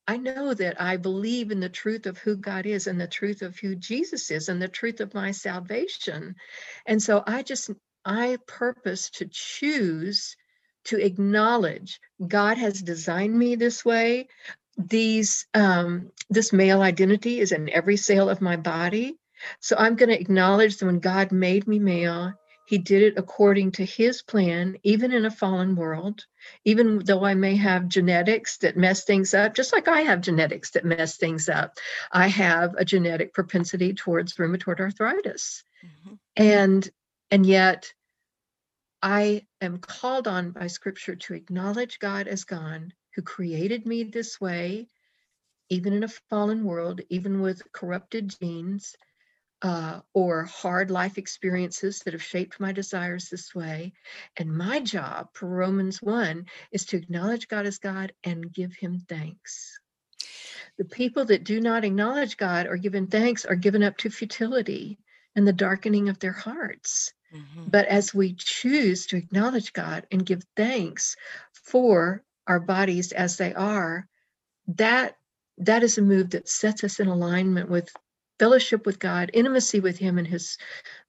I 0.07 0.17
know 0.17 0.55
that 0.55 0.81
I 0.81 0.97
believe 0.97 1.51
in 1.51 1.61
the 1.61 1.69
truth 1.69 2.07
of 2.07 2.17
who 2.17 2.35
God 2.37 2.65
is 2.65 2.87
and 2.87 2.99
the 2.99 3.07
truth 3.07 3.43
of 3.43 3.59
who 3.59 3.77
Jesus 3.77 4.31
is 4.31 4.49
and 4.49 4.61
the 4.61 4.67
truth 4.67 5.01
of 5.01 5.13
my 5.13 5.33
salvation. 5.33 6.37
And 6.87 7.03
so 7.03 7.23
I 7.27 7.43
just 7.43 7.71
I 8.07 8.39
purpose 8.47 9.11
to 9.11 9.29
choose 9.31 10.35
to 10.85 10.97
acknowledge 10.97 12.01
God 12.27 12.57
has 12.57 12.81
designed 12.81 13.39
me 13.39 13.57
this 13.57 13.85
way. 13.85 14.29
These 14.79 15.47
um, 15.53 16.11
this 16.31 16.55
male 16.55 16.81
identity 16.81 17.41
is 17.41 17.53
in 17.53 17.69
every 17.69 17.99
cell 17.99 18.31
of 18.31 18.41
my 18.41 18.57
body. 18.57 19.19
So 19.61 19.77
I'm 19.79 19.97
going 19.97 20.11
to 20.11 20.21
acknowledge 20.21 20.79
that 20.79 20.87
when 20.87 21.01
God 21.01 21.33
made 21.33 21.67
me 21.67 21.79
male, 21.79 22.35
he 22.69 22.77
did 22.77 23.03
it 23.03 23.15
according 23.17 23.73
to 23.73 23.85
his 23.87 24.21
plan, 24.21 24.77
even 24.83 25.11
in 25.11 25.25
a 25.25 25.31
fallen 25.31 25.75
world, 25.75 26.27
even 26.67 26.99
though 26.99 27.25
I 27.25 27.33
may 27.33 27.57
have 27.57 27.89
genetics 27.89 28.59
that 28.59 28.77
mess 28.77 29.05
things 29.05 29.33
up, 29.33 29.55
just 29.55 29.73
like 29.73 29.89
I 29.89 30.03
have 30.03 30.21
genetics 30.21 30.73
that 30.73 30.85
mess 30.85 31.17
things 31.17 31.49
up. 31.49 31.79
I 32.13 32.27
have 32.27 32.75
a 32.77 32.85
genetic 32.85 33.33
propensity 33.33 33.95
towards 33.95 34.35
rheumatoid 34.35 34.81
arthritis. 34.81 35.65
Mm-hmm. 35.83 36.15
And 36.37 36.91
and 37.31 37.47
yet 37.47 37.91
I 39.01 39.47
am 39.63 39.79
called 39.79 40.29
on 40.29 40.51
by 40.51 40.67
scripture 40.67 41.17
to 41.17 41.35
acknowledge 41.35 41.99
God 41.99 42.29
as 42.29 42.45
God 42.45 42.93
who 43.15 43.23
created 43.23 43.87
me 43.87 44.03
this 44.03 44.39
way, 44.39 44.89
even 45.71 45.95
in 45.95 46.05
a 46.05 46.09
fallen 46.29 46.65
world, 46.65 47.01
even 47.09 47.41
with 47.41 47.73
corrupted 47.73 48.37
genes 48.39 48.95
uh, 49.63 50.01
or 50.15 50.45
hard 50.45 50.91
life 50.91 51.19
experiences 51.19 52.01
that 52.01 52.13
have 52.13 52.23
shaped 52.23 52.61
my 52.61 52.73
desires 52.73 53.29
this 53.29 53.55
way. 53.55 53.93
And 54.37 54.57
my 54.57 54.81
job 54.81 55.29
for 55.33 55.49
Romans 55.49 56.01
1 56.01 56.47
is 56.71 56.87
to 56.87 56.97
acknowledge 56.97 57.49
God 57.49 57.67
as 57.67 57.79
God 57.79 58.13
and 58.23 58.53
give 58.53 58.75
him 58.75 59.05
thanks. 59.09 59.79
The 60.77 60.85
people 60.85 61.25
that 61.27 61.45
do 61.45 61.61
not 61.61 61.85
acknowledge 61.85 62.37
God 62.37 62.67
or 62.67 62.77
give 62.77 62.95
him 62.95 63.09
thanks 63.09 63.45
are 63.45 63.57
given 63.57 63.83
up 63.83 63.97
to 63.99 64.11
futility 64.11 64.99
and 65.35 65.47
the 65.47 65.53
darkening 65.53 66.09
of 66.09 66.21
their 66.21 66.33
hearts. 66.33 67.13
Mm-hmm. 67.35 67.65
But 67.69 67.87
as 67.87 68.15
we 68.15 68.35
choose 68.35 69.07
to 69.07 69.17
acknowledge 69.17 69.73
God 69.73 70.07
and 70.11 70.25
give 70.25 70.43
thanks 70.57 71.17
for 71.53 72.23
our 72.47 72.61
bodies 72.61 73.13
as 73.13 73.37
they 73.37 73.55
are, 73.55 74.09
that 74.69 75.17
that 75.59 75.83
is 75.83 75.99
a 75.99 76.03
move 76.03 76.31
that 76.31 76.49
sets 76.49 76.85
us 76.85 77.01
in 77.01 77.09
alignment 77.09 77.69
with 77.69 77.93
fellowship 78.39 78.87
with 78.87 78.99
God, 78.99 79.31
intimacy 79.35 79.81
with 79.81 79.99
Him, 79.99 80.19
and 80.19 80.27
His 80.27 80.59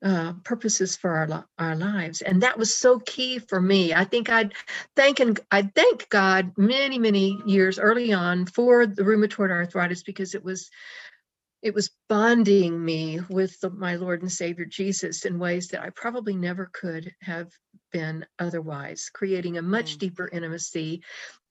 uh, 0.03 0.33
purposes 0.43 0.95
for 0.95 1.11
our 1.11 1.45
our 1.57 1.75
lives. 1.75 2.21
And 2.21 2.41
that 2.41 2.57
was 2.57 2.75
so 2.75 2.99
key 2.99 3.39
for 3.39 3.61
me. 3.61 3.93
I 3.93 4.03
think 4.03 4.29
I'd 4.29 4.53
thank 4.95 5.19
and 5.19 5.39
I 5.51 5.63
thank 5.63 6.09
God 6.09 6.53
many 6.57 6.99
many 6.99 7.41
years 7.45 7.79
early 7.79 8.13
on 8.13 8.45
for 8.45 8.85
the 8.85 9.03
rheumatoid 9.03 9.51
arthritis 9.51 10.03
because 10.03 10.35
it 10.35 10.43
was 10.43 10.69
it 11.61 11.73
was 11.73 11.91
bonding 12.07 12.83
me 12.83 13.19
with 13.29 13.59
the, 13.59 13.69
my 13.69 13.95
Lord 13.95 14.21
and 14.21 14.31
Savior 14.31 14.65
Jesus 14.65 15.25
in 15.25 15.39
ways 15.39 15.67
that 15.69 15.81
I 15.81 15.89
probably 15.89 16.35
never 16.35 16.69
could 16.71 17.13
have 17.21 17.51
been 17.91 18.25
otherwise, 18.37 19.09
creating 19.13 19.57
a 19.57 19.61
much 19.61 19.95
mm. 19.95 19.99
deeper 19.99 20.29
intimacy 20.31 21.03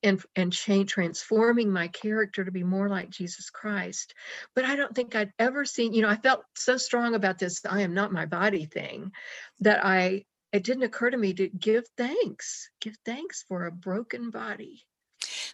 and 0.02 0.22
and 0.36 0.52
change 0.52 0.92
transforming 0.92 1.70
my 1.70 1.88
character 1.88 2.44
to 2.44 2.50
be 2.50 2.62
more 2.62 2.88
like 2.88 3.10
Jesus 3.10 3.50
Christ. 3.50 4.14
But 4.54 4.64
I 4.64 4.76
don't 4.76 4.94
think 4.94 5.14
I'd 5.14 5.32
ever 5.38 5.64
seen, 5.64 5.92
you 5.92 6.02
know, 6.02 6.08
I 6.08 6.16
felt 6.16 6.44
so 6.54 6.76
strong 6.76 7.14
about 7.14 7.38
this 7.38 7.60
I 7.68 7.82
am 7.82 7.94
not 7.94 8.12
my 8.12 8.26
body 8.26 8.66
thing 8.66 9.12
that 9.60 9.84
I 9.84 10.24
it 10.52 10.64
didn't 10.64 10.84
occur 10.84 11.10
to 11.10 11.16
me 11.16 11.34
to 11.34 11.48
give 11.48 11.84
thanks, 11.96 12.70
give 12.80 12.96
thanks 13.04 13.44
for 13.46 13.66
a 13.66 13.72
broken 13.72 14.30
body. 14.30 14.84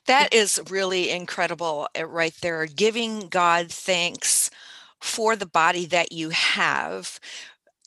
That 0.06 0.34
is 0.34 0.60
really 0.70 1.10
incredible 1.10 1.88
uh, 1.98 2.06
right 2.06 2.34
there. 2.42 2.66
Giving 2.66 3.28
God 3.28 3.70
thanks 3.70 4.50
for 5.00 5.36
the 5.36 5.46
body 5.46 5.86
that 5.86 6.12
you 6.12 6.30
have 6.30 7.18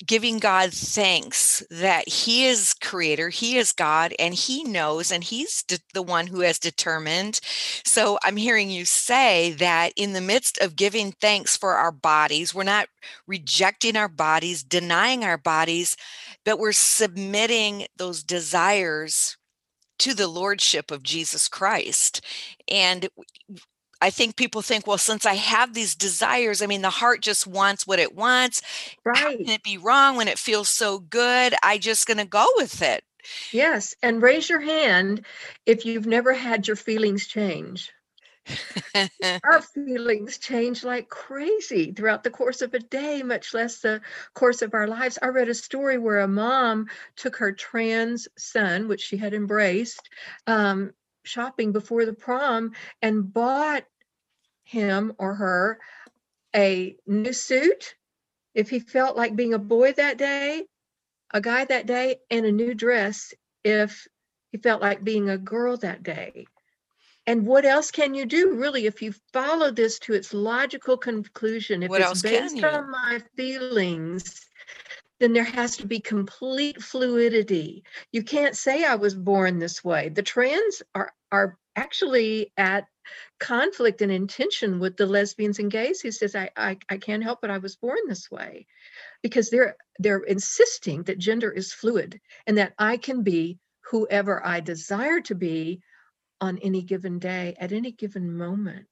giving 0.06 0.38
God 0.38 0.74
thanks 0.74 1.64
that 1.70 2.08
He 2.08 2.46
is 2.46 2.74
creator, 2.74 3.30
He 3.30 3.58
is 3.58 3.72
God, 3.72 4.14
and 4.20 4.34
He 4.34 4.64
knows, 4.64 5.12
and 5.12 5.24
He's 5.24 5.64
de- 5.64 5.80
the 5.94 6.04
one 6.04 6.28
who 6.28 6.42
has 6.42 6.60
determined. 6.60 7.40
So 7.84 8.20
I'm 8.24 8.38
hearing 8.38 8.70
you 8.70 8.86
say 8.86 9.52
that 9.54 9.94
in 9.96 10.14
the 10.14 10.22
midst 10.22 10.60
of 10.60 10.76
giving 10.76 11.12
thanks 11.14 11.58
for 11.58 11.74
our 11.74 11.92
bodies, 11.92 12.54
we're 12.54 12.64
not 12.64 12.90
rejecting 13.26 13.96
our 13.96 14.10
bodies, 14.10 14.64
denying 14.64 15.24
our 15.24 15.38
bodies, 15.38 15.98
but 16.46 16.60
we're 16.60 16.72
submitting 16.74 17.88
those 17.98 18.24
desires 18.24 19.38
to 20.00 20.14
the 20.14 20.28
lordship 20.28 20.92
of 20.92 21.04
Jesus 21.04 21.48
Christ. 21.48 22.22
And 22.68 23.10
I 24.02 24.10
think 24.10 24.36
people 24.36 24.62
think, 24.62 24.86
well, 24.86 24.98
since 24.98 25.26
I 25.26 25.34
have 25.34 25.74
these 25.74 25.96
desires, 25.96 26.62
I 26.62 26.68
mean, 26.68 26.82
the 26.82 26.90
heart 26.90 27.22
just 27.22 27.48
wants 27.48 27.88
what 27.88 28.00
it 28.00 28.16
wants. 28.16 28.62
Right. 29.04 29.18
How 29.18 29.32
can 29.32 29.50
it 29.50 29.64
be 29.64 29.78
wrong 29.78 30.16
when 30.16 30.28
it 30.28 30.38
feels 30.38 30.70
so 30.70 31.00
good? 31.00 31.54
I 31.64 31.78
just 31.78 32.08
going 32.08 32.18
to 32.18 32.26
go 32.26 32.46
with 32.58 32.82
it. 32.82 33.04
Yes. 33.52 33.96
And 34.02 34.22
raise 34.22 34.50
your 34.50 34.62
hand 34.62 35.26
if 35.66 35.86
you've 35.86 36.06
never 36.06 36.34
had 36.34 36.68
your 36.68 36.78
feelings 36.78 37.28
change. 37.28 37.92
our 39.44 39.62
feelings 39.62 40.38
change 40.38 40.84
like 40.84 41.10
crazy 41.10 41.92
throughout 41.92 42.24
the 42.24 42.30
course 42.30 42.62
of 42.62 42.74
a 42.74 42.80
day, 42.80 43.22
much 43.24 43.54
less 43.54 43.80
the 43.80 44.02
course 44.34 44.62
of 44.62 44.74
our 44.74 44.88
lives. 44.88 45.20
I 45.22 45.28
read 45.28 45.50
a 45.50 45.54
story 45.54 45.98
where 45.98 46.20
a 46.20 46.28
mom 46.28 46.88
took 47.16 47.36
her 47.38 47.52
trans 47.52 48.28
son, 48.38 48.88
which 48.88 49.02
she 49.02 49.18
had 49.18 49.34
embraced, 49.34 50.10
um, 50.46 50.94
shopping 51.24 51.72
before 51.74 52.06
the 52.06 52.14
prom 52.14 52.72
and 53.02 53.34
bought 53.34 53.84
him 54.68 55.14
or 55.18 55.34
her 55.36 55.80
a 56.56 56.96
new 57.06 57.34
suit 57.34 57.96
if 58.54 58.70
he 58.70 58.80
felt 58.80 59.16
like 59.16 59.36
being 59.36 59.54
a 59.54 59.60
boy 59.60 59.94
that 59.94 60.18
day, 60.18 60.66
a 61.32 61.42
guy 61.42 61.66
that 61.66 61.86
day, 61.86 62.18
and 62.30 62.46
a 62.46 62.52
new 62.52 62.74
dress 62.74 63.34
if 63.64 64.08
he 64.52 64.58
felt 64.58 64.82
like 64.82 65.04
being 65.04 65.30
a 65.30 65.38
girl 65.38 65.78
that 65.78 66.04
day. 66.04 66.48
And 67.26 67.46
what 67.46 67.66
else 67.66 67.92
can 67.92 68.14
you 68.14 68.26
do, 68.26 68.54
really, 68.54 68.86
if 68.86 69.02
you 69.02 69.14
follow 69.34 69.70
this 69.70 70.00
to 70.00 70.14
its 70.14 70.34
logical 70.34 70.98
conclusion? 70.98 71.84
If 71.84 71.90
what 71.90 72.02
it's 72.02 72.22
based 72.22 72.64
on 72.64 72.90
my 72.90 73.22
feelings, 73.36 74.46
then 75.20 75.34
there 75.34 75.44
has 75.44 75.78
to 75.78 75.88
be 75.88 76.00
complete 76.00 76.82
fluidity. 76.82 77.84
You 78.12 78.24
can't 78.24 78.56
say 78.56 78.86
I 78.86 78.96
was 78.96 79.14
born 79.14 79.60
this 79.60 79.84
way. 79.84 80.10
The 80.10 80.24
trans 80.24 80.82
are 80.96 81.12
are 81.32 81.58
actually 81.78 82.52
at 82.58 82.88
conflict 83.40 84.02
and 84.02 84.12
intention 84.12 84.80
with 84.80 84.98
the 84.98 85.06
lesbians 85.06 85.60
and 85.60 85.72
gays 85.72 86.02
who 86.02 86.12
says 86.12 86.36
I, 86.36 86.50
I 86.58 86.78
i 86.90 86.98
can't 86.98 87.24
help 87.24 87.44
it 87.44 87.50
i 87.50 87.60
was 87.60 87.78
born 87.78 88.00
this 88.08 88.30
way. 88.30 88.68
Because 89.24 89.50
they're 89.50 89.78
they're 90.00 90.24
insisting 90.24 91.04
that 91.04 91.20
gender 91.20 91.52
is 91.52 91.72
fluid 91.72 92.20
and 92.46 92.58
that 92.58 92.74
i 92.78 92.98
can 92.98 93.24
be 93.24 93.60
whoever 93.92 94.46
i 94.46 94.60
desire 94.60 95.22
to 95.22 95.36
be 95.36 95.82
on 96.42 96.60
any 96.60 96.82
given 96.82 97.18
day 97.20 97.56
at 97.60 97.72
any 97.72 97.92
given 97.92 98.36
moment. 98.36 98.88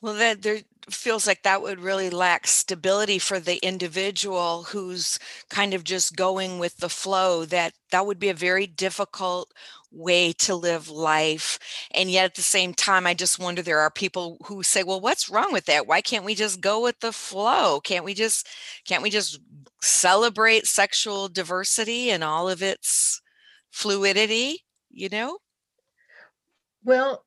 Well 0.00 0.14
that 0.14 0.42
there 0.42 0.60
feels 0.90 1.26
like 1.26 1.42
that 1.44 1.62
would 1.62 1.80
really 1.80 2.10
lack 2.10 2.46
stability 2.46 3.18
for 3.18 3.38
the 3.38 3.64
individual 3.64 4.64
who's 4.64 5.18
kind 5.48 5.74
of 5.74 5.84
just 5.84 6.16
going 6.16 6.58
with 6.58 6.78
the 6.78 6.88
flow 6.88 7.44
that 7.46 7.72
that 7.92 8.06
would 8.06 8.18
be 8.18 8.28
a 8.28 8.34
very 8.34 8.66
difficult 8.66 9.52
way 9.92 10.32
to 10.32 10.54
live 10.54 10.88
life 10.88 11.58
and 11.92 12.10
yet 12.10 12.24
at 12.24 12.34
the 12.34 12.42
same 12.42 12.72
time 12.72 13.06
i 13.06 13.12
just 13.12 13.38
wonder 13.38 13.60
there 13.60 13.80
are 13.80 13.90
people 13.90 14.38
who 14.46 14.62
say 14.62 14.82
well 14.82 15.00
what's 15.00 15.28
wrong 15.28 15.52
with 15.52 15.66
that? 15.66 15.86
Why 15.86 16.00
can't 16.00 16.24
we 16.24 16.34
just 16.34 16.60
go 16.60 16.82
with 16.82 17.00
the 17.00 17.12
flow? 17.12 17.80
Can't 17.80 18.04
we 18.04 18.14
just 18.14 18.48
can't 18.86 19.02
we 19.02 19.10
just 19.10 19.40
celebrate 19.82 20.66
sexual 20.66 21.28
diversity 21.28 22.10
and 22.10 22.22
all 22.22 22.48
of 22.48 22.62
its 22.62 23.20
fluidity? 23.70 24.64
You 24.90 25.08
know? 25.08 25.38
Well 26.84 27.24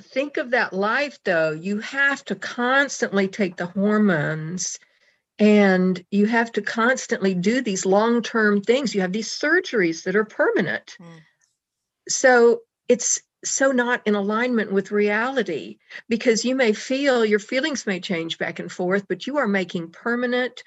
think 0.00 0.36
of 0.36 0.50
that 0.50 0.72
life 0.72 1.18
though. 1.24 1.52
You 1.52 1.78
have 1.80 2.24
to 2.24 2.34
constantly 2.34 3.28
take 3.28 3.56
the 3.56 3.66
hormones 3.66 4.78
and 5.38 6.04
you 6.10 6.26
have 6.26 6.52
to 6.52 6.62
constantly 6.62 7.34
do 7.34 7.60
these 7.60 7.84
long-term 7.84 8.62
things. 8.62 8.94
You 8.94 9.00
have 9.00 9.12
these 9.12 9.28
surgeries 9.28 10.04
that 10.04 10.14
are 10.14 10.24
permanent. 10.24 10.96
Mm. 11.00 11.20
So 12.08 12.60
it's 12.88 13.20
so 13.44 13.72
not 13.72 14.00
in 14.06 14.14
alignment 14.14 14.72
with 14.72 14.90
reality 14.90 15.76
because 16.08 16.46
you 16.46 16.54
may 16.54 16.72
feel 16.72 17.24
your 17.24 17.38
feelings 17.38 17.86
may 17.86 18.00
change 18.00 18.38
back 18.38 18.58
and 18.58 18.72
forth 18.72 19.06
but 19.08 19.26
you 19.26 19.36
are 19.36 19.48
making 19.48 19.90
permanent 19.90 20.62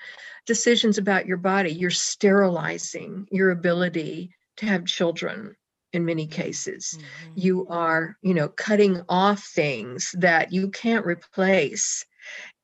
decisions 0.46 0.98
about 1.00 1.26
your 1.26 1.38
body 1.38 1.72
you're 1.72 1.90
sterilizing 1.90 3.28
your 3.32 3.50
ability 3.50 4.32
to 4.58 4.66
have 4.66 4.86
children 4.86 5.56
in 5.94 6.06
many 6.06 6.28
cases. 6.28 6.98
Mm-hmm. 6.98 7.34
You 7.36 7.68
are, 7.70 8.18
you 8.22 8.34
know, 8.34 8.50
cutting 8.50 9.02
off 9.08 9.44
things 9.44 10.14
that 10.18 10.52
you 10.52 10.70
can't 10.70 11.06
replace. 11.06 12.06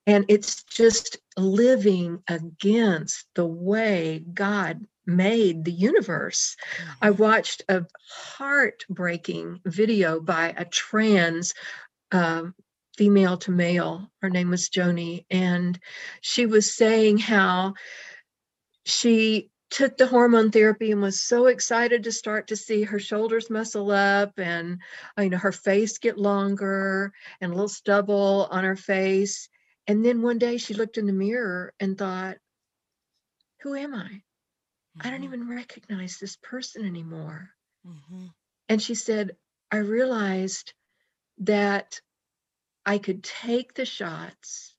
And 0.05 0.25
it's 0.27 0.63
just 0.63 1.17
living 1.37 2.21
against 2.27 3.25
the 3.35 3.45
way 3.45 4.23
God 4.33 4.85
made 5.05 5.65
the 5.65 5.71
universe. 5.71 6.55
Mm-hmm. 6.77 6.91
I 7.01 7.09
watched 7.11 7.63
a 7.67 7.85
heartbreaking 8.09 9.61
video 9.65 10.19
by 10.19 10.53
a 10.55 10.65
trans 10.65 11.53
um, 12.11 12.55
female 12.97 13.37
to 13.37 13.51
male. 13.51 14.11
Her 14.21 14.29
name 14.29 14.49
was 14.49 14.69
Joni. 14.69 15.25
And 15.29 15.79
she 16.21 16.45
was 16.45 16.73
saying 16.73 17.17
how 17.17 17.73
she 18.85 19.49
took 19.69 19.97
the 19.97 20.05
hormone 20.05 20.51
therapy 20.51 20.91
and 20.91 21.01
was 21.01 21.19
so 21.19 21.47
excited 21.47 22.03
to 22.03 22.11
start 22.11 22.47
to 22.47 22.55
see 22.55 22.83
her 22.83 22.99
shoulders 22.99 23.49
muscle 23.49 23.89
up 23.89 24.37
and 24.37 24.79
you 25.17 25.29
know 25.31 25.37
her 25.37 25.51
face 25.51 25.97
get 25.97 26.15
longer 26.15 27.11
and 27.41 27.51
a 27.51 27.55
little 27.55 27.67
stubble 27.67 28.47
on 28.51 28.63
her 28.63 28.75
face 28.75 29.49
and 29.87 30.03
then 30.05 30.21
one 30.21 30.37
day 30.37 30.57
she 30.57 30.73
looked 30.73 30.97
in 30.97 31.05
the 31.05 31.13
mirror 31.13 31.73
and 31.79 31.97
thought 31.97 32.37
who 33.61 33.75
am 33.75 33.93
i 33.93 34.21
i 35.01 35.09
don't 35.09 35.15
mm-hmm. 35.15 35.23
even 35.23 35.49
recognize 35.49 36.17
this 36.17 36.37
person 36.37 36.85
anymore 36.85 37.49
mm-hmm. 37.85 38.25
and 38.69 38.81
she 38.81 38.95
said 38.95 39.31
i 39.71 39.77
realized 39.77 40.73
that 41.39 41.99
i 42.85 42.97
could 42.97 43.23
take 43.23 43.73
the 43.73 43.85
shots 43.85 44.75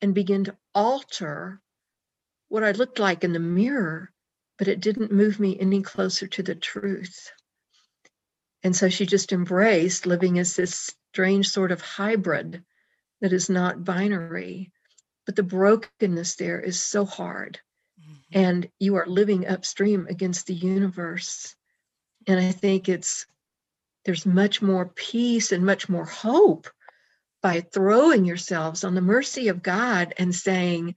and 0.00 0.14
begin 0.14 0.44
to 0.44 0.56
alter 0.74 1.60
what 2.48 2.64
I 2.64 2.72
looked 2.72 2.98
like 2.98 3.24
in 3.24 3.32
the 3.32 3.38
mirror 3.38 4.12
but 4.58 4.68
it 4.68 4.80
didn't 4.80 5.10
move 5.10 5.40
me 5.40 5.58
any 5.58 5.82
closer 5.82 6.28
to 6.28 6.42
the 6.42 6.54
truth. 6.54 7.32
And 8.62 8.76
so 8.76 8.88
she 8.88 9.06
just 9.06 9.32
embraced 9.32 10.06
living 10.06 10.38
as 10.38 10.54
this 10.54 10.94
strange 11.12 11.48
sort 11.48 11.72
of 11.72 11.80
hybrid 11.80 12.62
that 13.22 13.32
is 13.32 13.48
not 13.48 13.84
binary. 13.84 14.70
But 15.24 15.36
the 15.36 15.42
brokenness 15.44 16.34
there 16.34 16.60
is 16.60 16.82
so 16.82 17.06
hard. 17.06 17.60
Mm-hmm. 17.98 18.38
And 18.38 18.68
you 18.78 18.96
are 18.96 19.06
living 19.06 19.46
upstream 19.46 20.06
against 20.10 20.46
the 20.46 20.54
universe. 20.54 21.54
And 22.26 22.38
I 22.38 22.52
think 22.52 22.88
it's 22.88 23.24
there's 24.04 24.26
much 24.26 24.60
more 24.60 24.86
peace 24.86 25.52
and 25.52 25.64
much 25.64 25.88
more 25.88 26.04
hope 26.04 26.68
by 27.40 27.60
throwing 27.60 28.24
yourselves 28.24 28.82
on 28.82 28.94
the 28.94 29.00
mercy 29.00 29.48
of 29.48 29.62
God 29.62 30.12
and 30.18 30.34
saying, 30.34 30.96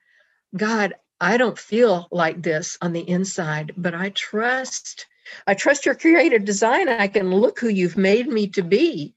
God, 0.58 0.96
I 1.22 1.38
don't 1.38 1.58
feel 1.58 2.08
like 2.12 2.42
this 2.42 2.78
on 2.82 2.94
the 2.94 3.08
inside, 3.08 3.74
but 3.78 3.94
I 3.94 4.10
trust 4.10 5.06
I 5.48 5.54
trust 5.56 5.86
your 5.86 5.96
creative 5.96 6.46
design. 6.46 6.88
I 6.88 7.08
can 7.08 7.32
look 7.32 7.60
who 7.60 7.68
you've 7.68 7.98
made 7.98 8.28
me 8.28 8.48
to 8.50 8.62
be. 8.62 9.16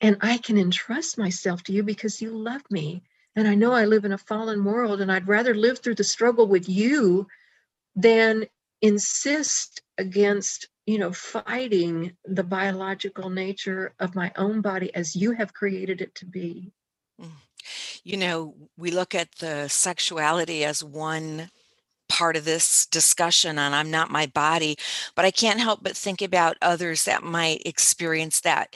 And 0.00 0.16
I 0.20 0.38
can 0.38 0.58
entrust 0.58 1.18
myself 1.18 1.62
to 1.64 1.72
you 1.72 1.82
because 1.82 2.22
you 2.22 2.30
love 2.30 2.62
me. 2.70 3.02
And 3.36 3.46
I 3.46 3.54
know 3.54 3.72
I 3.72 3.84
live 3.84 4.04
in 4.04 4.12
a 4.12 4.18
fallen 4.18 4.64
world, 4.64 5.00
and 5.00 5.12
I'd 5.12 5.28
rather 5.28 5.54
live 5.54 5.78
through 5.78 5.96
the 5.96 6.04
struggle 6.04 6.46
with 6.46 6.68
you 6.68 7.26
than 7.94 8.46
insist 8.82 9.82
against, 9.98 10.68
you 10.86 10.98
know, 10.98 11.12
fighting 11.12 12.16
the 12.24 12.44
biological 12.44 13.30
nature 13.30 13.94
of 13.98 14.14
my 14.14 14.32
own 14.36 14.60
body 14.60 14.94
as 14.94 15.16
you 15.16 15.32
have 15.32 15.54
created 15.54 16.00
it 16.00 16.14
to 16.16 16.26
be. 16.26 16.72
Mm. 17.20 17.30
You 18.04 18.16
know, 18.16 18.54
we 18.76 18.90
look 18.90 19.14
at 19.14 19.36
the 19.36 19.68
sexuality 19.68 20.64
as 20.64 20.82
one 20.82 21.50
part 22.08 22.36
of 22.36 22.44
this 22.44 22.86
discussion 22.86 23.58
on 23.58 23.74
I'm 23.74 23.90
not 23.90 24.10
my 24.10 24.26
body, 24.26 24.78
but 25.14 25.24
I 25.24 25.30
can't 25.30 25.60
help 25.60 25.82
but 25.82 25.96
think 25.96 26.22
about 26.22 26.56
others 26.62 27.04
that 27.04 27.22
might 27.22 27.62
experience 27.66 28.40
that. 28.40 28.74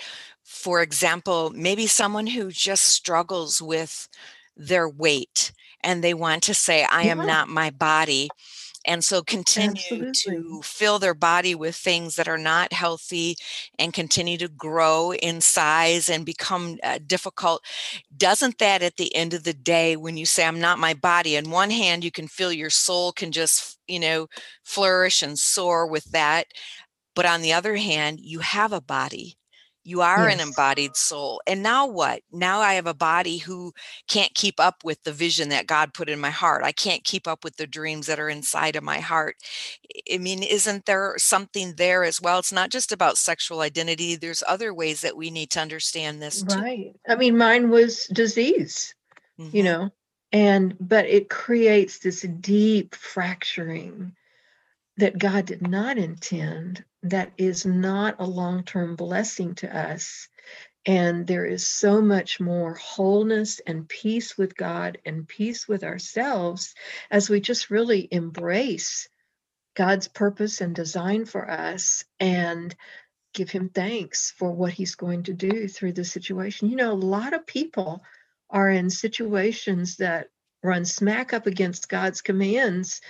For 0.53 0.83
example, 0.83 1.51
maybe 1.55 1.87
someone 1.87 2.27
who 2.27 2.51
just 2.51 2.85
struggles 2.85 3.61
with 3.61 4.09
their 4.57 4.89
weight 4.89 5.53
and 5.83 6.05
they 6.05 6.15
want 6.15 6.43
to 6.45 6.55
say, 6.55 6.87
I 6.91 7.05
am 7.05 7.27
not 7.27 7.49
my 7.49 7.71
body 7.71 8.29
and 8.85 9.05
so 9.05 9.23
continue 9.23 9.81
Absolutely. 9.81 10.13
to 10.13 10.61
fill 10.63 10.99
their 10.99 11.15
body 11.15 11.55
with 11.55 11.77
things 11.77 12.17
that 12.17 12.29
are 12.29 12.39
not 12.39 12.73
healthy 12.73 13.37
and 13.79 13.93
continue 13.93 14.37
to 14.39 14.49
grow 14.49 15.13
in 15.15 15.41
size 15.41 16.09
and 16.09 16.27
become 16.27 16.79
uh, 16.83 16.99
difficult. 17.07 17.63
Doesn't 18.17 18.59
that 18.59 18.83
at 18.83 18.97
the 18.97 19.15
end 19.15 19.35
of 19.35 19.45
the 19.45 19.55
day 19.55 19.97
when 19.97 20.17
you 20.17 20.27
say 20.27 20.45
i'm 20.45 20.61
not 20.61 20.79
my 20.79 20.95
body 20.95 21.37
on 21.37 21.51
one 21.51 21.71
hand 21.71 22.05
you 22.05 22.11
can 22.11 22.29
feel 22.29 22.53
your 22.53 22.71
soul 22.71 23.13
can 23.13 23.33
just 23.33 23.79
you 23.87 23.99
know 23.99 24.27
flourish 24.65 25.23
and 25.23 25.39
soar 25.39 25.87
with 25.87 26.05
that 26.13 26.47
but 27.15 27.27
on 27.27 27.43
the 27.43 27.53
other 27.53 27.77
hand 27.77 28.21
you 28.21 28.41
have 28.41 28.73
a 28.73 28.81
body 28.81 29.37
you 29.85 30.01
are 30.01 30.29
yes. 30.29 30.35
an 30.35 30.47
embodied 30.47 30.97
soul. 30.97 31.41
And 31.47 31.63
now 31.63 31.87
what? 31.87 32.23
Now 32.33 32.61
I 32.61 32.75
have 32.75 32.87
a 32.87 32.95
body 32.95 33.39
who 33.39 33.73
can't 34.09 34.33
keep 34.35 34.61
up 34.61 34.85
with 34.85 35.03
the 35.03 35.13
vision 35.13 35.49
that 35.49 35.67
God 35.67 35.95
put 35.95 36.09
in 36.09 36.21
my 36.21 36.31
heart. 36.31 36.63
I 36.63 36.73
can't 36.73 37.05
keep 37.05 37.27
up 37.27 37.45
with 37.45 37.57
the 37.57 37.67
dreams 37.67 38.07
that 38.07 38.21
are 38.21 38.29
inside 38.29 38.77
of 38.77 38.85
my 38.85 39.01
heart. 39.01 39.37
I 40.13 40.19
mean, 40.19 40.43
isn't 40.43 40.87
there 40.87 41.15
something 41.19 41.75
there 41.77 42.05
as 42.05 42.21
well? 42.21 42.39
It's 42.39 42.53
not 42.53 42.71
just 42.71 42.93
about 42.93 43.19
sexual 43.19 43.61
identity, 43.61 44.17
there's 44.17 44.43
other 44.49 44.73
ways 44.73 45.01
that 45.01 45.17
we 45.17 45.31
need 45.31 45.51
to 45.51 45.61
understand 45.61 46.23
this. 46.23 46.43
Too. 46.43 46.61
Right. 46.61 46.95
I 47.09 47.17
mean, 47.17 47.37
mine 47.37 47.71
was 47.71 48.07
disease, 48.07 48.95
mm-hmm. 49.39 49.57
you 49.57 49.63
know, 49.63 49.91
and 50.33 50.77
but 50.81 51.07
it 51.07 51.29
creates 51.29 51.99
this 51.99 52.23
deep 52.23 52.95
fracturing 52.95 54.15
that 54.97 55.19
God 55.19 55.47
did 55.47 55.67
not 55.67 55.99
intend 55.99 56.85
that 57.03 57.33
is 57.37 57.67
not 57.67 58.17
a 58.19 58.27
long 58.27 58.65
term 58.65 58.97
blessing 58.97 59.55
to 59.57 59.77
us. 59.77 60.29
And 60.85 61.27
there 61.27 61.47
is 61.47 61.67
so 61.67 62.01
much 62.01 62.41
more 62.41 62.75
wholeness 62.75 63.61
and 63.61 63.89
peace 63.89 64.37
with 64.37 64.57
God 64.57 64.99
and 65.07 65.27
peace 65.27 65.69
with 65.69 65.85
ourselves 65.85 66.75
as 67.11 67.31
we 67.31 67.41
just 67.41 67.71
really 67.71 68.09
embrace 68.11 69.09
God's 69.75 70.09
purpose 70.09 70.61
and 70.61 70.75
design 70.75 71.25
for 71.25 71.49
us 71.49 72.05
and 72.19 72.75
give 73.33 73.51
Him 73.51 73.69
thanks 73.69 74.33
for 74.37 74.53
what 74.53 74.73
He's 74.73 74.97
going 74.97 75.23
to 75.25 75.33
do 75.33 75.69
through 75.69 75.93
the 75.93 76.05
situation. 76.05 76.69
You 76.69 76.77
know, 76.77 76.93
a 76.93 76.95
lot 76.95 77.33
of 77.33 77.47
people 77.47 78.03
are 78.51 78.69
in 78.69 78.91
situations 78.91 79.97
that 79.97 80.29
run 80.63 80.85
smack 80.85 81.33
up 81.33 81.47
against 81.47 81.89
God's 81.89 82.21
commands 82.21 83.01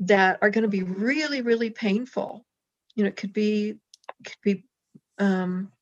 that 0.00 0.38
are 0.42 0.50
going 0.50 0.62
to 0.62 0.68
be 0.68 0.82
really, 0.82 1.42
really 1.42 1.70
painful 1.70 2.44
you 2.94 3.04
know, 3.04 3.08
it 3.08 3.16
could 3.16 3.32
be 3.32 3.76
could 4.24 4.36
be 4.42 4.64
um, 5.18 5.72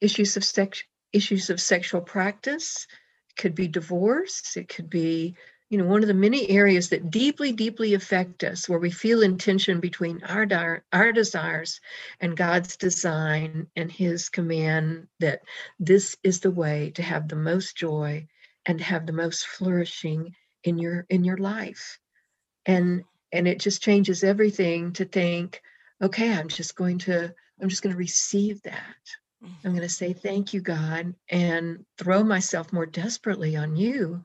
issues 0.00 0.36
of 0.36 0.44
sex 0.44 0.82
issues 1.12 1.50
of 1.50 1.60
sexual 1.60 2.00
practice. 2.00 2.86
It 3.30 3.40
could 3.40 3.54
be 3.54 3.68
divorce. 3.68 4.56
It 4.56 4.68
could 4.68 4.88
be 4.88 5.36
you 5.68 5.78
know 5.78 5.84
one 5.84 6.02
of 6.02 6.08
the 6.08 6.14
many 6.14 6.48
areas 6.50 6.90
that 6.90 7.10
deeply 7.10 7.52
deeply 7.52 7.94
affect 7.94 8.44
us 8.44 8.68
where 8.68 8.78
we 8.78 8.90
feel 8.90 9.22
in 9.22 9.38
tension 9.38 9.80
between 9.80 10.22
our 10.24 10.82
our 10.92 11.12
desires 11.12 11.80
and 12.20 12.36
god's 12.36 12.76
design 12.76 13.68
and 13.74 13.90
his 13.90 14.28
command 14.28 15.06
that 15.20 15.40
this 15.80 16.14
is 16.22 16.40
the 16.40 16.50
way 16.50 16.92
to 16.94 17.02
have 17.02 17.26
the 17.26 17.36
most 17.36 17.74
joy 17.74 18.26
and 18.66 18.80
have 18.80 19.06
the 19.06 19.12
most 19.12 19.46
flourishing 19.46 20.34
in 20.64 20.78
your 20.78 21.06
in 21.10 21.24
your 21.24 21.38
life. 21.38 21.98
And 22.66 23.04
and 23.32 23.48
it 23.48 23.60
just 23.60 23.82
changes 23.82 24.24
everything 24.24 24.92
to 24.94 25.04
think 25.04 25.62
okay, 26.02 26.32
I'm 26.32 26.48
just 26.48 26.74
going 26.74 26.98
to, 26.98 27.32
I'm 27.60 27.68
just 27.68 27.82
going 27.82 27.92
to 27.92 27.98
receive 27.98 28.60
that. 28.62 28.96
I'm 29.42 29.48
mm-hmm. 29.48 29.68
going 29.70 29.82
to 29.82 29.88
say, 29.88 30.12
thank 30.12 30.52
you, 30.52 30.60
God, 30.60 31.14
and 31.30 31.84
throw 31.96 32.22
myself 32.22 32.72
more 32.72 32.86
desperately 32.86 33.56
on 33.56 33.76
you 33.76 34.22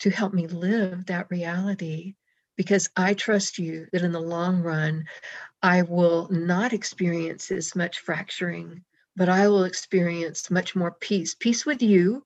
to 0.00 0.10
help 0.10 0.34
me 0.34 0.46
live 0.46 1.06
that 1.06 1.30
reality. 1.30 2.14
Because 2.56 2.88
I 2.96 3.12
trust 3.14 3.58
you 3.58 3.86
that 3.92 4.02
in 4.02 4.12
the 4.12 4.20
long 4.20 4.62
run, 4.62 5.04
I 5.62 5.82
will 5.82 6.28
not 6.30 6.72
experience 6.72 7.50
as 7.50 7.76
much 7.76 7.98
fracturing, 7.98 8.82
but 9.14 9.28
I 9.28 9.48
will 9.48 9.64
experience 9.64 10.50
much 10.50 10.74
more 10.74 10.96
peace, 11.00 11.34
peace 11.34 11.66
with 11.66 11.82
you 11.82 12.24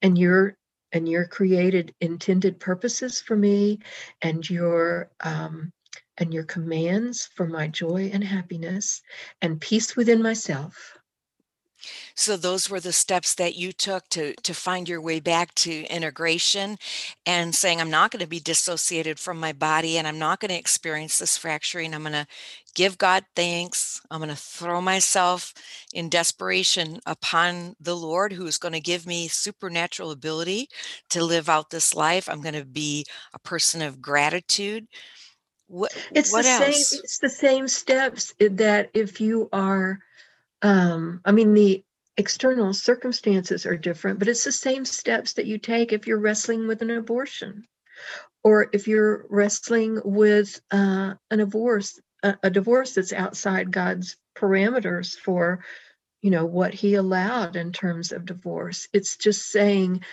and 0.00 0.16
your 0.16 0.56
and 0.92 1.08
your 1.08 1.26
created 1.26 1.94
intended 2.00 2.60
purposes 2.60 3.20
for 3.20 3.36
me 3.36 3.78
and 4.22 4.48
your 4.48 5.10
um, 5.20 5.72
and 6.18 6.32
your 6.32 6.44
commands 6.44 7.26
for 7.34 7.46
my 7.46 7.66
joy 7.68 8.10
and 8.12 8.22
happiness 8.22 9.02
and 9.40 9.60
peace 9.60 9.96
within 9.96 10.22
myself. 10.22 10.98
So 12.14 12.36
those 12.36 12.68
were 12.68 12.80
the 12.80 12.92
steps 12.92 13.34
that 13.34 13.56
you 13.56 13.72
took 13.72 14.08
to 14.10 14.34
to 14.34 14.54
find 14.54 14.88
your 14.88 15.00
way 15.00 15.20
back 15.20 15.54
to 15.56 15.84
integration 15.86 16.78
and 17.26 17.54
saying 17.54 17.80
I'm 17.80 17.90
not 17.90 18.10
going 18.10 18.20
to 18.20 18.26
be 18.26 18.40
dissociated 18.40 19.18
from 19.18 19.38
my 19.38 19.52
body 19.52 19.98
and 19.98 20.06
I'm 20.06 20.18
not 20.18 20.40
going 20.40 20.50
to 20.50 20.58
experience 20.58 21.18
this 21.18 21.38
fracturing. 21.38 21.94
I'm 21.94 22.02
going 22.02 22.12
to 22.12 22.26
give 22.74 22.98
God 22.98 23.24
thanks. 23.36 24.00
I'm 24.10 24.20
going 24.20 24.30
to 24.30 24.36
throw 24.36 24.80
myself 24.80 25.52
in 25.92 26.08
desperation 26.08 27.00
upon 27.06 27.76
the 27.80 27.96
Lord 27.96 28.32
who 28.32 28.46
is 28.46 28.58
going 28.58 28.72
to 28.72 28.80
give 28.80 29.06
me 29.06 29.28
supernatural 29.28 30.10
ability 30.10 30.68
to 31.10 31.24
live 31.24 31.48
out 31.48 31.70
this 31.70 31.94
life. 31.94 32.28
I'm 32.28 32.40
going 32.40 32.54
to 32.54 32.64
be 32.64 33.04
a 33.34 33.38
person 33.38 33.82
of 33.82 34.00
gratitude 34.00 34.86
what, 35.72 35.96
it's 36.14 36.32
what 36.32 36.42
the 36.42 36.50
else? 36.50 36.88
same. 36.90 37.00
It's 37.02 37.18
the 37.18 37.30
same 37.30 37.66
steps 37.66 38.34
eh, 38.40 38.48
that 38.52 38.90
if 38.92 39.22
you 39.22 39.48
are, 39.54 40.00
um, 40.62 41.20
I 41.24 41.32
mean, 41.32 41.54
the 41.54 41.84
external 42.16 42.72
circumstances 42.72 43.66
are 43.66 43.76
different, 43.76 44.18
but 44.18 44.28
it's 44.28 44.44
the 44.44 44.52
same 44.52 44.84
steps 44.84 45.34
that 45.34 45.46
you 45.46 45.58
take 45.58 45.92
if 45.92 46.06
you're 46.06 46.18
wrestling 46.18 46.68
with 46.68 46.82
an 46.82 46.90
abortion, 46.90 47.66
or 48.44 48.68
if 48.72 48.86
you're 48.86 49.26
wrestling 49.28 50.00
with 50.04 50.60
uh, 50.70 51.14
an 51.30 51.38
divorce, 51.38 52.00
a, 52.22 52.36
a 52.44 52.50
divorce 52.50 52.94
that's 52.94 53.12
outside 53.12 53.72
God's 53.72 54.16
parameters 54.36 55.18
for, 55.18 55.64
you 56.20 56.30
know, 56.30 56.46
what 56.46 56.74
He 56.74 56.94
allowed 56.94 57.56
in 57.56 57.72
terms 57.72 58.12
of 58.12 58.24
divorce. 58.24 58.88
It's 58.92 59.16
just 59.16 59.48
saying 59.48 60.04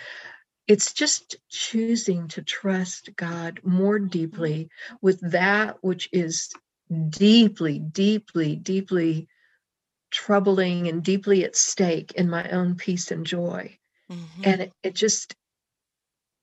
it's 0.66 0.92
just 0.92 1.36
choosing 1.48 2.28
to 2.28 2.42
trust 2.42 3.10
God 3.16 3.60
more 3.62 3.98
deeply 3.98 4.70
with 5.00 5.20
that 5.32 5.78
which 5.82 6.08
is 6.12 6.50
deeply, 7.08 7.78
deeply, 7.78 8.56
deeply 8.56 9.28
troubling 10.10 10.88
and 10.88 11.02
deeply 11.02 11.44
at 11.44 11.56
stake 11.56 12.12
in 12.12 12.28
my 12.28 12.48
own 12.50 12.74
peace 12.74 13.10
and 13.10 13.26
joy. 13.26 13.76
Mm-hmm. 14.10 14.42
And 14.44 14.60
it, 14.62 14.72
it 14.82 14.94
just, 14.94 15.34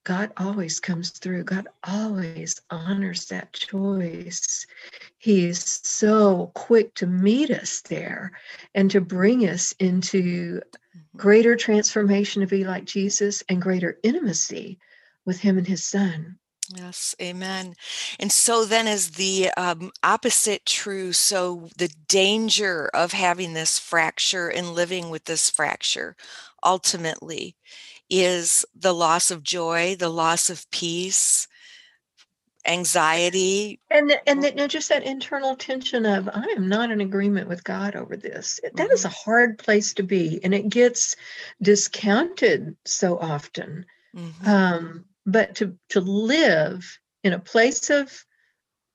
God 0.04 0.32
always 0.36 0.80
comes 0.80 1.10
through. 1.10 1.44
God 1.44 1.68
always 1.84 2.60
honors 2.70 3.26
that 3.26 3.52
choice. 3.52 4.66
He's 5.18 5.80
so 5.86 6.50
quick 6.54 6.94
to 6.94 7.06
meet 7.06 7.50
us 7.50 7.82
there 7.82 8.32
and 8.74 8.90
to 8.90 9.00
bring 9.00 9.48
us 9.48 9.72
into 9.72 10.62
greater 11.16 11.56
transformation 11.56 12.40
to 12.40 12.46
be 12.46 12.64
like 12.64 12.84
Jesus 12.84 13.42
and 13.48 13.60
greater 13.60 13.98
intimacy 14.02 14.78
with 15.26 15.40
him 15.40 15.58
and 15.58 15.66
his 15.66 15.84
son. 15.84 16.38
Yes, 16.74 17.14
amen. 17.20 17.74
And 18.20 18.30
so 18.30 18.64
then 18.66 18.86
is 18.86 19.12
the 19.12 19.50
um, 19.56 19.90
opposite 20.02 20.66
true. 20.66 21.12
So 21.14 21.68
the 21.78 21.88
danger 22.08 22.90
of 22.92 23.12
having 23.12 23.54
this 23.54 23.78
fracture 23.78 24.48
and 24.48 24.74
living 24.74 25.08
with 25.08 25.24
this 25.24 25.48
fracture 25.48 26.14
ultimately 26.62 27.56
is 28.10 28.66
the 28.74 28.92
loss 28.94 29.30
of 29.30 29.42
joy, 29.42 29.96
the 29.98 30.10
loss 30.10 30.50
of 30.50 30.70
peace, 30.70 31.48
anxiety. 32.66 33.80
And 33.90 34.12
and 34.26 34.42
know, 34.54 34.66
just 34.66 34.90
that 34.90 35.02
internal 35.02 35.56
tension 35.56 36.04
of 36.04 36.28
I 36.28 36.44
am 36.54 36.68
not 36.68 36.90
in 36.90 37.00
agreement 37.00 37.48
with 37.48 37.64
God 37.64 37.96
over 37.96 38.16
this. 38.16 38.60
That 38.74 38.90
is 38.92 39.04
a 39.06 39.08
Mhm, 39.08 39.14
hard 39.24 39.58
place 39.58 39.94
to 39.94 40.02
be, 40.02 40.40
and 40.44 40.54
it 40.54 40.68
gets 40.68 41.16
discounted 41.62 42.76
so 42.84 43.18
often. 43.18 43.86
mhm, 44.12 44.46
Um, 44.46 45.06
but 45.28 45.56
to 45.56 45.76
to 45.90 46.00
live 46.00 46.98
in 47.22 47.34
a 47.34 47.38
place 47.38 47.90
of 47.90 48.24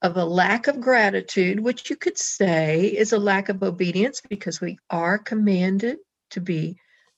of 0.02 0.18
a 0.18 0.26
lack 0.26 0.68
of 0.68 0.82
gratitude, 0.82 1.62
which 1.62 1.90
you 1.90 1.96
could 1.96 2.18
say 2.18 2.88
is 2.88 3.14
a 3.14 3.18
lack 3.18 3.48
of 3.48 3.64
obedience, 3.64 4.22
because 4.28 4.60
we 4.60 4.78
are 4.90 5.18
commanded 5.18 6.00
to 6.32 6.42
be 6.42 6.78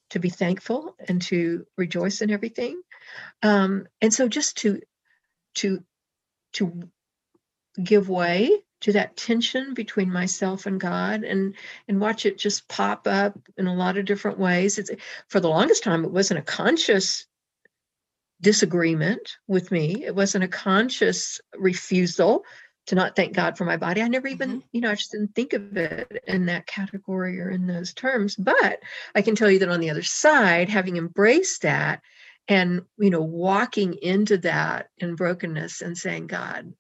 to 0.10 0.20
be 0.20 0.30
thankful 0.30 0.96
and 1.08 1.22
to 1.22 1.66
rejoice 1.78 2.22
in 2.22 2.30
everything. 2.30 2.80
Um, 3.42 3.88
and 4.02 4.14
so 4.14 4.28
just 4.28 4.58
to 4.58 4.82
to 5.56 5.84
to 6.54 6.90
give 7.82 8.10
way 8.10 8.52
to 8.82 8.92
that 8.92 9.16
tension 9.16 9.74
between 9.74 10.12
myself 10.12 10.66
and 10.66 10.80
God 10.80 11.24
and 11.24 11.56
and 11.88 12.02
watch 12.02 12.26
it 12.26 12.38
just 12.38 12.68
pop 12.68 13.08
up 13.08 13.40
in 13.58 13.68
a 13.68 13.74
lot 13.74 13.98
of 13.98 14.06
different 14.06 14.40
ways. 14.40 14.78
It's 14.78 14.92
for 15.30 15.40
the 15.40 15.50
longest 15.50 15.84
time 15.84 16.04
it 16.04 16.12
wasn't 16.12 16.42
a 16.42 16.44
conscious 16.44 17.26
disagreement 18.42 19.38
with 19.48 19.72
me. 19.72 20.04
It 20.06 20.16
wasn't 20.16 20.44
a 20.44 20.50
conscious 20.50 21.40
refusal 21.58 22.44
to 22.88 22.96
not 22.96 23.16
thank 23.16 23.34
God 23.34 23.58
for 23.58 23.66
my 23.66 23.78
body. 23.78 24.02
I 24.02 24.08
never 24.08 24.28
even, 24.28 24.64
you 24.72 24.82
know, 24.82 24.92
I 24.92 24.96
just 24.96 25.12
didn't 25.12 25.34
think 25.34 25.54
of 25.54 25.76
it 25.76 26.24
in 26.28 26.46
that 26.46 26.68
category 26.68 27.42
or 27.42 27.50
in 27.50 27.66
those 27.66 27.94
terms. 27.94 28.36
But 28.36 28.80
I 29.16 29.22
can 29.22 29.36
tell 29.36 29.50
you 29.50 29.60
that 29.60 29.70
on 29.70 29.80
the 29.80 29.90
other 29.90 30.04
side, 30.04 30.70
having 30.70 30.98
embraced 30.98 31.64
that 31.64 32.02
and, 32.48 32.84
you 33.00 33.10
know, 33.10 33.24
walking 33.24 33.96
into 33.96 34.38
that 34.40 34.90
in 35.00 35.16
brokenness 35.16 35.82
and 35.82 35.98
saying, 35.98 36.28
God, 36.28 36.74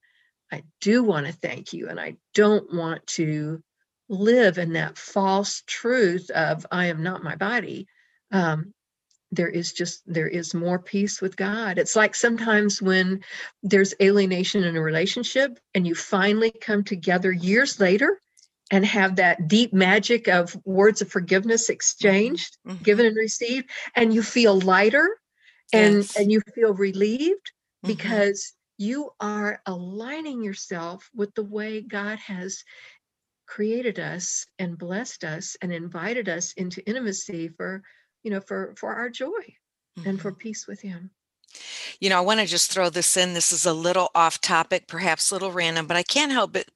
I 0.51 0.63
do 0.79 1.03
want 1.03 1.25
to 1.25 1.33
thank 1.33 1.73
you. 1.73 1.89
And 1.89 1.99
I 1.99 2.17
don't 2.35 2.71
want 2.71 3.07
to 3.07 3.63
live 4.07 4.59
in 4.59 4.73
that 4.73 4.99
false 4.99 5.63
truth 5.65 6.29
of 6.29 6.67
I 6.71 6.87
am 6.87 7.01
not 7.01 7.23
my 7.23 7.35
body. 7.35 7.87
Um, 8.31 8.73
there 9.31 9.49
is 9.49 9.73
just 9.73 10.01
there 10.05 10.27
is 10.27 10.53
more 10.53 10.79
peace 10.79 11.21
with 11.21 11.35
God. 11.35 11.77
It's 11.77 11.95
like 11.95 12.15
sometimes 12.15 12.81
when 12.81 13.23
there's 13.63 13.93
alienation 14.01 14.63
in 14.63 14.75
a 14.77 14.81
relationship 14.81 15.59
and 15.73 15.85
you 15.88 15.95
finally 15.95 16.51
come 16.51 16.83
together 16.83 17.31
years 17.31 17.79
later 17.79 18.21
and 18.71 18.85
have 18.85 19.17
that 19.17 19.47
deep 19.47 19.73
magic 19.73 20.27
of 20.27 20.55
words 20.65 21.01
of 21.01 21.09
forgiveness 21.11 21.69
exchanged, 21.69 22.57
given 22.83 23.05
mhm. 23.05 23.09
and 23.09 23.17
received, 23.17 23.69
and 23.95 24.13
you 24.13 24.23
feel 24.23 24.59
lighter 24.59 25.17
and 25.73 25.95
Yes. 25.97 26.15
and 26.17 26.31
you 26.31 26.41
feel 26.53 26.73
relieved 26.73 27.51
Mhm, 27.83 27.88
because 27.88 28.53
you 28.77 29.11
are 29.19 29.61
aligning 29.65 30.43
yourself 30.43 31.09
with 31.13 31.33
the 31.35 31.43
way 31.43 31.81
God 31.81 32.19
has 32.19 32.63
created 33.47 33.99
us 33.99 34.45
and 34.59 34.77
blessed 34.77 35.23
us 35.23 35.55
and 35.61 35.71
invited 35.73 36.29
us 36.29 36.53
into 36.53 36.85
intimacy 36.88 37.49
for 37.49 37.83
you 38.25 38.31
know 38.31 38.41
for 38.41 38.73
for 38.75 38.93
our 38.93 39.09
joy 39.09 39.55
and 40.05 40.21
for 40.21 40.33
mhm. 40.33 40.39
peace 40.39 40.67
with 40.67 40.81
him 40.81 41.11
You 42.01 42.09
know, 42.09 42.17
I 42.17 42.21
want 42.21 42.41
to 42.41 42.45
just 42.45 42.71
throw 42.71 42.89
this 42.89 43.15
in. 43.15 43.33
This 43.33 43.53
is 43.53 43.65
a 43.65 43.71
little 43.73 44.09
off 44.13 44.41
topic, 44.41 44.88
perhaps 44.88 45.31
a 45.31 45.35
little 45.35 45.53
random, 45.53 45.88
but 45.88 45.95
I 45.95 46.03
can't 46.03 46.33
help 46.33 46.51
but 46.51 46.67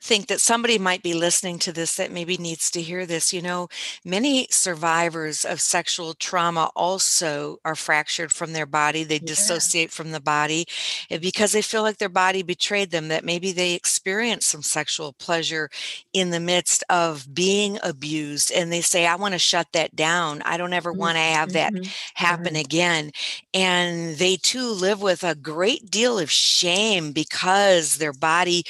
think 0.00 0.28
that 0.28 0.40
somebody 0.40 0.78
might 0.78 1.02
be 1.02 1.14
listening 1.14 1.58
to 1.60 1.72
this 1.72 1.96
that 1.96 2.12
maybe 2.12 2.36
needs 2.36 2.70
to 2.70 2.82
hear 2.82 3.06
this. 3.06 3.32
You 3.32 3.42
know, 3.42 3.68
many 4.04 4.46
survivors 4.50 5.44
of 5.44 5.60
sexual 5.60 6.14
trauma 6.14 6.70
also 6.76 7.58
are 7.64 7.74
fractured 7.74 8.32
from 8.32 8.52
their 8.52 8.66
body. 8.66 9.02
They 9.04 9.16
yeah 9.16 9.32
dissociate 9.32 9.90
from 9.90 10.12
the 10.12 10.20
body 10.20 10.66
eh, 11.10 11.18
because 11.18 11.52
they 11.52 11.62
feel 11.62 11.82
like 11.82 11.98
their 11.98 12.08
body 12.08 12.42
betrayed 12.42 12.90
them, 12.90 13.08
that 13.08 13.24
maybe 13.24 13.52
they 13.52 13.74
experienced 13.74 14.48
some 14.48 14.62
sexual 14.62 15.12
pleasure 15.14 15.70
in 16.12 16.30
the 16.30 16.40
midst 16.40 16.84
of 16.90 17.26
being 17.34 17.78
abused. 17.82 18.52
And 18.52 18.70
they 18.70 18.80
say, 18.80 19.06
I 19.06 19.16
want 19.16 19.32
to 19.32 19.38
shut 19.38 19.68
that 19.72 19.96
down. 19.96 20.42
I 20.42 20.56
don't 20.56 20.72
ever 20.72 20.92
want 20.92 21.16
to 21.16 21.22
have 21.22 21.52
that 21.52 21.72
mm-hmm. 21.72 21.90
happen 22.14 22.54
right 22.54 22.64
again. 22.64 23.10
And 23.54 24.16
they 24.16 24.36
too 24.36 24.68
live 24.68 25.00
with 25.00 25.24
a 25.24 25.34
great 25.34 25.90
deal 25.90 26.18
of 26.18 26.30
shame 26.30 27.12
because 27.12 27.96
their 27.96 28.12
body 28.12 28.64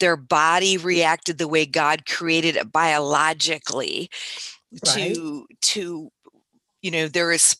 their 0.00 0.16
body 0.16 0.76
reacted 0.76 1.38
the 1.38 1.48
way 1.48 1.66
God 1.66 2.06
created 2.06 2.56
it 2.56 2.72
biologically 2.72 4.10
right. 4.86 5.14
to 5.14 5.46
to 5.60 6.10
you 6.82 6.90
know 6.90 7.08
there 7.08 7.32
is 7.32 7.56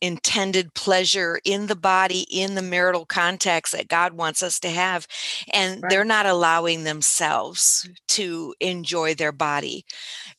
intended 0.00 0.74
pleasure 0.74 1.38
in 1.44 1.66
the 1.66 1.76
body 1.76 2.26
in 2.30 2.54
the 2.54 2.62
marital 2.62 3.04
context 3.06 3.72
that 3.72 3.88
God 3.88 4.14
wants 4.14 4.42
us 4.42 4.58
to 4.60 4.70
have 4.70 5.06
and 5.52 5.84
they're 5.88 6.04
not 6.04 6.26
allowing 6.26 6.84
themselves 6.84 7.88
to 8.08 8.54
enjoy 8.60 9.14
their 9.14 9.32
body. 9.32 9.84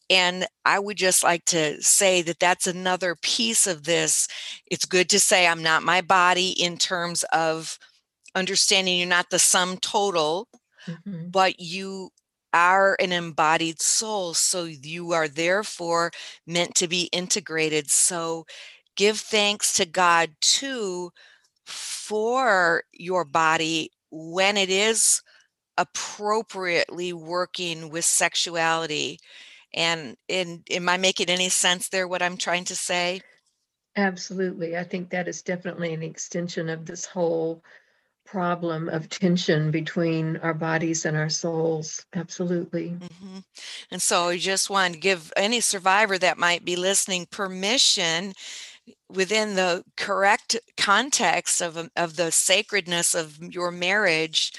And 0.10 0.46
I 0.66 0.80
would 0.80 0.98
just 0.98 1.24
like 1.24 1.46
to 1.46 1.82
say 1.82 2.22
that 2.24 2.40
that's 2.40 2.68
another 2.68 3.16
piece 3.16 3.68
of 3.68 3.84
this. 3.84 4.28
It's 4.70 4.86
good 4.86 5.10
to 5.12 5.20
say 5.20 5.48
I'm 5.48 5.64
not 5.64 5.84
my 5.84 6.02
body 6.02 6.50
in 6.52 6.78
terms 6.78 7.24
of 7.32 7.80
understanding 8.36 8.98
you're 8.98 9.08
not 9.08 9.30
the 9.30 9.40
sum 9.40 9.78
total 9.78 10.48
mm-hmm. 10.88 11.30
but 11.30 11.60
you 11.60 12.10
are 12.54 12.96
an 13.00 13.12
embodied 13.12 13.82
soul. 13.82 14.34
So 14.34 14.66
you 14.66 15.12
are 15.14 15.28
therefore 15.28 16.12
meant 16.46 16.76
to 16.76 16.88
be 16.88 17.10
integrated. 17.12 17.90
So 17.90 18.46
give 18.96 19.20
thanks 19.20 19.74
to 19.74 19.86
God 19.86 20.32
too 20.40 21.12
for 21.66 22.84
your 22.94 23.26
body 23.26 23.92
when 24.12 24.58
it 24.58 24.70
is 24.70 25.22
appropriately 25.78 27.14
working 27.14 27.90
with 27.90 28.06
sexuality. 28.06 29.20
And, 29.74 30.16
and 30.30 30.62
am 30.70 30.88
I 30.88 30.98
making 30.98 31.30
any 31.30 31.50
sense 31.50 31.90
there 31.90 32.08
what 32.08 32.22
I'm 32.22 32.38
trying 32.38 32.66
to 32.66 32.76
say? 32.76 33.22
absolutely 33.96 34.76
i 34.76 34.84
think 34.84 35.10
that 35.10 35.28
is 35.28 35.42
definitely 35.42 35.94
an 35.94 36.02
extension 36.02 36.70
of 36.70 36.86
this 36.86 37.06
whole 37.06 37.64
problem 38.34 38.90
of 38.90 39.08
tension 39.10 39.70
between 39.70 40.38
our 40.38 40.56
bodies 40.56 41.06
and 41.06 41.16
our 41.16 41.30
souls. 41.30 42.04
Absolutely. 42.16 42.88
Hmm 42.90 43.40
And 43.92 44.02
so 44.02 44.30
I 44.30 44.38
just 44.40 44.72
want 44.72 44.96
to 44.96 45.00
give 45.00 45.32
any 45.38 45.62
survivor 45.62 46.18
that 46.18 46.40
might 46.40 46.66
be 46.66 46.76
listening 46.76 47.28
permission 47.30 48.34
within 49.08 49.54
the 49.54 49.84
correct 49.98 50.58
context 50.78 51.62
of 51.62 51.78
um, 51.78 51.92
of 51.96 52.16
the 52.16 52.32
sacredness 52.32 53.14
of 53.14 53.38
your 53.40 53.70
marriage 53.70 54.52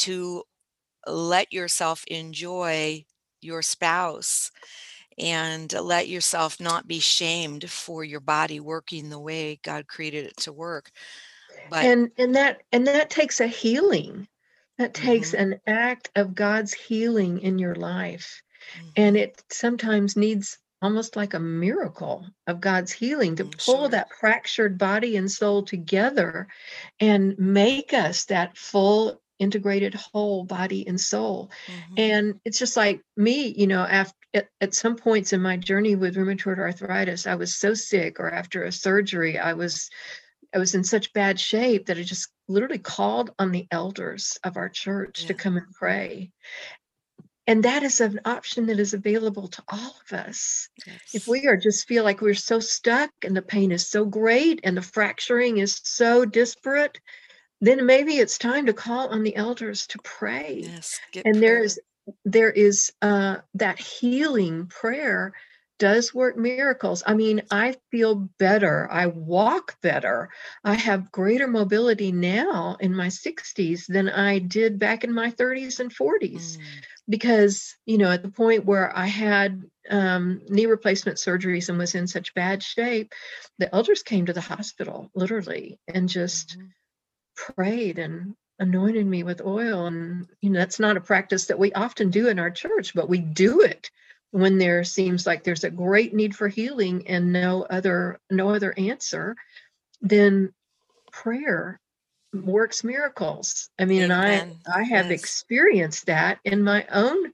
to 0.00 0.42
let 1.06 1.52
yourself 1.52 2.02
enjoy 2.08 3.04
your 3.40 3.62
spouse 3.62 4.50
and 5.18 5.72
let 5.72 6.08
yourself 6.08 6.58
not 6.60 6.88
be 6.88 6.98
shamed 6.98 7.70
for 7.70 8.02
your 8.02 8.20
body 8.20 8.58
working 8.58 9.08
the 9.08 9.20
way 9.20 9.60
God 9.62 9.86
created 9.86 10.26
it 10.26 10.36
to 10.38 10.52
work. 10.52 10.90
But 11.68 11.92
and 11.92 12.10
and 12.18 12.34
that 12.36 12.62
and 12.72 12.86
that 12.86 13.04
takes 13.10 13.34
a 13.34 13.40
healing. 13.40 14.22
That 14.78 14.88
takes 14.88 15.28
mhm, 15.28 15.34
an 15.34 15.60
act 15.66 16.10
of 16.16 16.34
god's 16.34 16.72
healing 16.72 17.40
in 17.40 17.58
your 17.58 17.74
life. 17.74 18.42
And 18.96 19.16
mhm, 19.16 19.16
it 19.16 19.42
sometimes 19.50 20.16
needs 20.16 20.58
almost 20.82 21.16
like 21.16 21.34
a 21.34 21.40
miracle 21.40 22.26
of 22.46 22.60
god's 22.60 22.92
healing 22.92 23.36
to 23.36 23.44
mm, 23.44 23.58
pull 23.64 23.88
sure. 23.88 23.90
that 23.90 24.08
fractured 24.20 24.78
body 24.78 25.16
and 25.16 25.30
soul 25.30 25.62
together 25.64 26.48
and 27.00 27.38
make 27.38 27.92
us 27.92 28.24
that 28.26 28.56
full 28.56 29.20
integrated 29.38 29.94
whole 29.94 30.44
body 30.44 30.86
and 30.86 31.00
soul. 31.00 31.50
Mhm, 31.66 31.96
and 31.96 32.40
it's 32.44 32.58
just 32.58 32.76
like 32.76 33.00
me 33.16 33.48
you 33.56 33.66
know 33.66 33.82
after 33.82 34.14
at, 34.34 34.48
at 34.60 34.74
some 34.74 34.96
points 34.96 35.32
in 35.32 35.40
my 35.42 35.56
journey 35.56 35.94
with 35.96 36.16
rheumatoid 36.16 36.58
arthritis 36.58 37.26
i 37.26 37.34
was 37.34 37.54
so 37.56 37.74
sick 37.74 38.20
or 38.20 38.30
after 38.30 38.64
a 38.64 38.72
surgery 38.72 39.38
i 39.38 39.52
was 39.52 39.90
I 40.54 40.58
was 40.58 40.74
in 40.74 40.84
such 40.84 41.12
bad 41.12 41.38
shape 41.38 41.86
that 41.86 41.98
I 41.98 42.02
just 42.02 42.28
literally 42.48 42.78
called 42.78 43.32
on 43.38 43.52
the 43.52 43.66
elders 43.70 44.38
of 44.42 44.56
our 44.56 44.68
church 44.68 45.26
to 45.26 45.34
come 45.34 45.56
and 45.56 45.66
pray. 45.72 46.32
And 47.46 47.64
that 47.64 47.82
is 47.82 48.00
an 48.00 48.20
option 48.24 48.66
that 48.66 48.78
is 48.78 48.94
available 48.94 49.48
to 49.48 49.62
all 49.68 49.96
of 50.04 50.18
us. 50.18 50.68
If 51.12 51.26
we 51.26 51.46
are 51.46 51.56
just 51.56 51.88
feel 51.88 52.04
like 52.04 52.20
we're 52.20 52.34
so 52.34 52.60
stuck 52.60 53.10
and 53.24 53.36
the 53.36 53.42
pain 53.42 53.72
is 53.72 53.86
so 53.86 54.04
great 54.04 54.60
and 54.64 54.76
the 54.76 54.82
fracturing 54.82 55.58
is 55.58 55.80
so 55.82 56.24
disparate, 56.24 57.00
then 57.60 57.86
maybe 57.86 58.16
it's 58.16 58.38
time 58.38 58.66
to 58.66 58.72
call 58.72 59.08
on 59.08 59.22
the 59.22 59.36
elders 59.36 59.86
to 59.88 59.98
pray. 60.02 60.64
Yes, 60.64 61.00
And 61.24 61.36
there 61.36 61.56
prayer. 61.56 61.64
is 61.64 61.80
there 62.24 62.50
is 62.50 62.92
uh, 63.02 63.36
that 63.54 63.78
healing 63.78 64.66
prayer 64.66 65.32
does 65.80 66.14
work 66.14 66.36
miracles. 66.36 67.02
I 67.04 67.14
mean, 67.14 67.42
I 67.50 67.74
feel 67.90 68.14
better. 68.38 68.86
I 68.92 69.06
walk 69.06 69.80
better. 69.80 70.28
I 70.62 70.74
have 70.74 71.10
greater 71.10 71.48
mobility 71.48 72.12
now 72.12 72.76
in 72.78 72.94
my 72.94 73.08
60s 73.08 73.86
than 73.88 74.08
I 74.08 74.38
did 74.38 74.78
back 74.78 75.02
in 75.02 75.12
my 75.12 75.30
30s 75.32 75.80
and 75.80 75.92
40s. 75.92 76.58
Mm. 76.58 76.60
Because, 77.08 77.74
you 77.86 77.98
know, 77.98 78.12
at 78.12 78.22
the 78.22 78.30
point 78.30 78.66
where 78.66 78.96
I 78.96 79.06
had 79.06 79.62
um, 79.88 80.42
knee 80.48 80.66
replacement 80.66 81.16
surgeries 81.16 81.70
and 81.70 81.78
was 81.78 81.94
in 81.96 82.06
such 82.06 82.34
bad 82.34 82.62
shape, 82.62 83.12
the 83.58 83.74
elders 83.74 84.04
came 84.04 84.26
to 84.26 84.32
the 84.32 84.40
hospital 84.40 85.10
literally 85.14 85.80
and 85.88 86.08
just 86.08 86.58
mm-hmm. 86.58 87.54
prayed 87.54 87.98
and 87.98 88.34
anointed 88.60 89.06
me 89.06 89.22
with 89.22 89.40
oil. 89.40 89.86
And, 89.86 90.26
you 90.42 90.50
know, 90.50 90.60
that's 90.60 90.78
not 90.78 90.98
a 90.98 91.00
practice 91.00 91.46
that 91.46 91.58
we 91.58 91.72
often 91.72 92.10
do 92.10 92.28
in 92.28 92.38
our 92.38 92.50
church, 92.50 92.92
but 92.94 93.08
we 93.08 93.18
do 93.18 93.62
it 93.62 93.90
when 94.30 94.58
there 94.58 94.84
seems 94.84 95.26
like 95.26 95.42
there's 95.42 95.64
a 95.64 95.70
great 95.70 96.14
need 96.14 96.34
for 96.34 96.48
healing 96.48 97.06
and 97.08 97.32
no 97.32 97.66
other 97.68 98.20
no 98.30 98.50
other 98.50 98.74
answer 98.78 99.36
then 100.00 100.52
prayer 101.12 101.80
works 102.32 102.84
miracles 102.84 103.70
i 103.78 103.84
mean 103.84 104.04
Amen. 104.04 104.40
and 104.40 104.56
i 104.72 104.80
i 104.80 104.82
have 104.84 105.10
yes. 105.10 105.20
experienced 105.20 106.06
that 106.06 106.38
in 106.44 106.62
my 106.62 106.86
own 106.92 107.32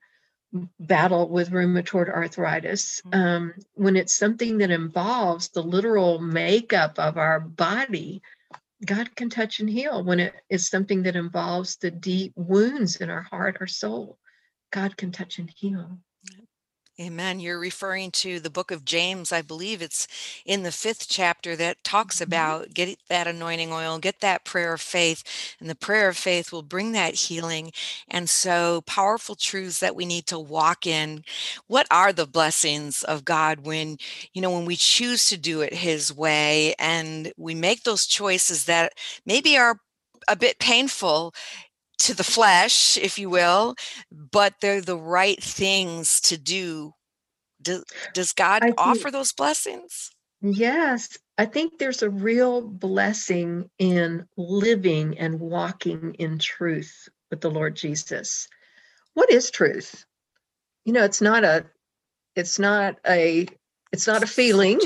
battle 0.80 1.28
with 1.28 1.50
rheumatoid 1.50 2.08
arthritis 2.08 3.02
mm-hmm. 3.06 3.20
um, 3.20 3.54
when 3.74 3.96
it's 3.96 4.14
something 4.14 4.58
that 4.58 4.70
involves 4.70 5.50
the 5.50 5.62
literal 5.62 6.18
makeup 6.18 6.98
of 6.98 7.18
our 7.18 7.40
body 7.40 8.22
god 8.86 9.14
can 9.16 9.28
touch 9.28 9.60
and 9.60 9.68
heal 9.68 10.02
when 10.02 10.18
it 10.18 10.34
is 10.48 10.66
something 10.66 11.02
that 11.02 11.16
involves 11.16 11.76
the 11.76 11.90
deep 11.90 12.32
wounds 12.36 12.96
in 12.96 13.10
our 13.10 13.22
heart 13.22 13.58
or 13.60 13.66
soul 13.66 14.18
god 14.70 14.96
can 14.96 15.12
touch 15.12 15.38
and 15.38 15.50
heal 15.54 15.98
Amen. 16.98 17.40
You're 17.40 17.58
referring 17.58 18.10
to 18.12 18.40
the 18.40 18.48
book 18.48 18.70
of 18.70 18.86
James, 18.86 19.30
I 19.30 19.42
believe 19.42 19.82
it's 19.82 20.08
in 20.46 20.62
the 20.62 20.72
fifth 20.72 21.08
chapter 21.10 21.54
that 21.54 21.84
talks 21.84 22.16
mm-hmm. 22.16 22.24
about 22.24 22.72
get 22.72 22.98
that 23.10 23.26
anointing 23.26 23.70
oil, 23.70 23.98
get 23.98 24.20
that 24.20 24.46
prayer 24.46 24.72
of 24.72 24.80
faith, 24.80 25.22
and 25.60 25.68
the 25.68 25.74
prayer 25.74 26.08
of 26.08 26.16
faith 26.16 26.52
will 26.52 26.62
bring 26.62 26.92
that 26.92 27.14
healing. 27.14 27.72
And 28.08 28.30
so, 28.30 28.80
powerful 28.86 29.34
truths 29.34 29.78
that 29.80 29.94
we 29.94 30.06
need 30.06 30.26
to 30.28 30.38
walk 30.38 30.86
in. 30.86 31.22
What 31.66 31.86
are 31.90 32.14
the 32.14 32.26
blessings 32.26 33.02
of 33.04 33.26
God 33.26 33.66
when, 33.66 33.98
you 34.32 34.40
know, 34.40 34.50
when 34.50 34.64
we 34.64 34.76
choose 34.76 35.26
to 35.26 35.36
do 35.36 35.60
it 35.60 35.74
His 35.74 36.16
way 36.16 36.74
and 36.78 37.30
we 37.36 37.54
make 37.54 37.82
those 37.82 38.06
choices 38.06 38.64
that 38.64 38.94
maybe 39.26 39.58
are 39.58 39.80
a 40.28 40.36
bit 40.36 40.58
painful 40.58 41.34
to 41.98 42.14
the 42.14 42.24
flesh, 42.24 42.98
if 42.98 43.18
you 43.18 43.30
will, 43.30 43.74
but 44.10 44.54
they're 44.60 44.80
the 44.80 44.96
right 44.96 45.42
things 45.42 46.20
to 46.22 46.38
do. 46.38 46.92
Do, 47.60 47.82
does 48.14 48.32
God 48.32 48.62
think, 48.62 48.74
offer 48.78 49.10
those 49.10 49.32
blessings? 49.32 50.10
Yes, 50.42 51.18
I 51.38 51.46
think 51.46 51.78
there's 51.78 52.02
a 52.02 52.10
real 52.10 52.60
blessing 52.60 53.70
in 53.78 54.26
living 54.36 55.18
and 55.18 55.40
walking 55.40 56.14
in 56.18 56.38
truth 56.38 57.08
with 57.30 57.40
the 57.40 57.50
Lord 57.50 57.74
Jesus. 57.74 58.48
What 59.14 59.30
is 59.30 59.50
truth? 59.50 60.04
You 60.84 60.92
know, 60.92 61.04
it's 61.04 61.20
not 61.20 61.44
a, 61.44 61.66
it's 62.36 62.58
not 62.58 62.98
a, 63.06 63.48
it's 63.92 64.06
not 64.06 64.22
a 64.22 64.26
feeling. 64.26 64.78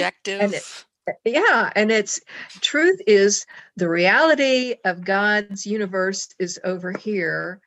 It, 0.55 0.85
yeah 1.25 1.71
and 1.75 1.91
it's 1.91 2.21
truth 2.61 3.01
is 3.07 3.47
the 3.77 3.89
reality 3.89 4.75
of 4.85 5.05
god's 5.05 5.67
universe 5.67 6.29
is 6.39 6.61
over 6.65 6.93
here 6.93 7.61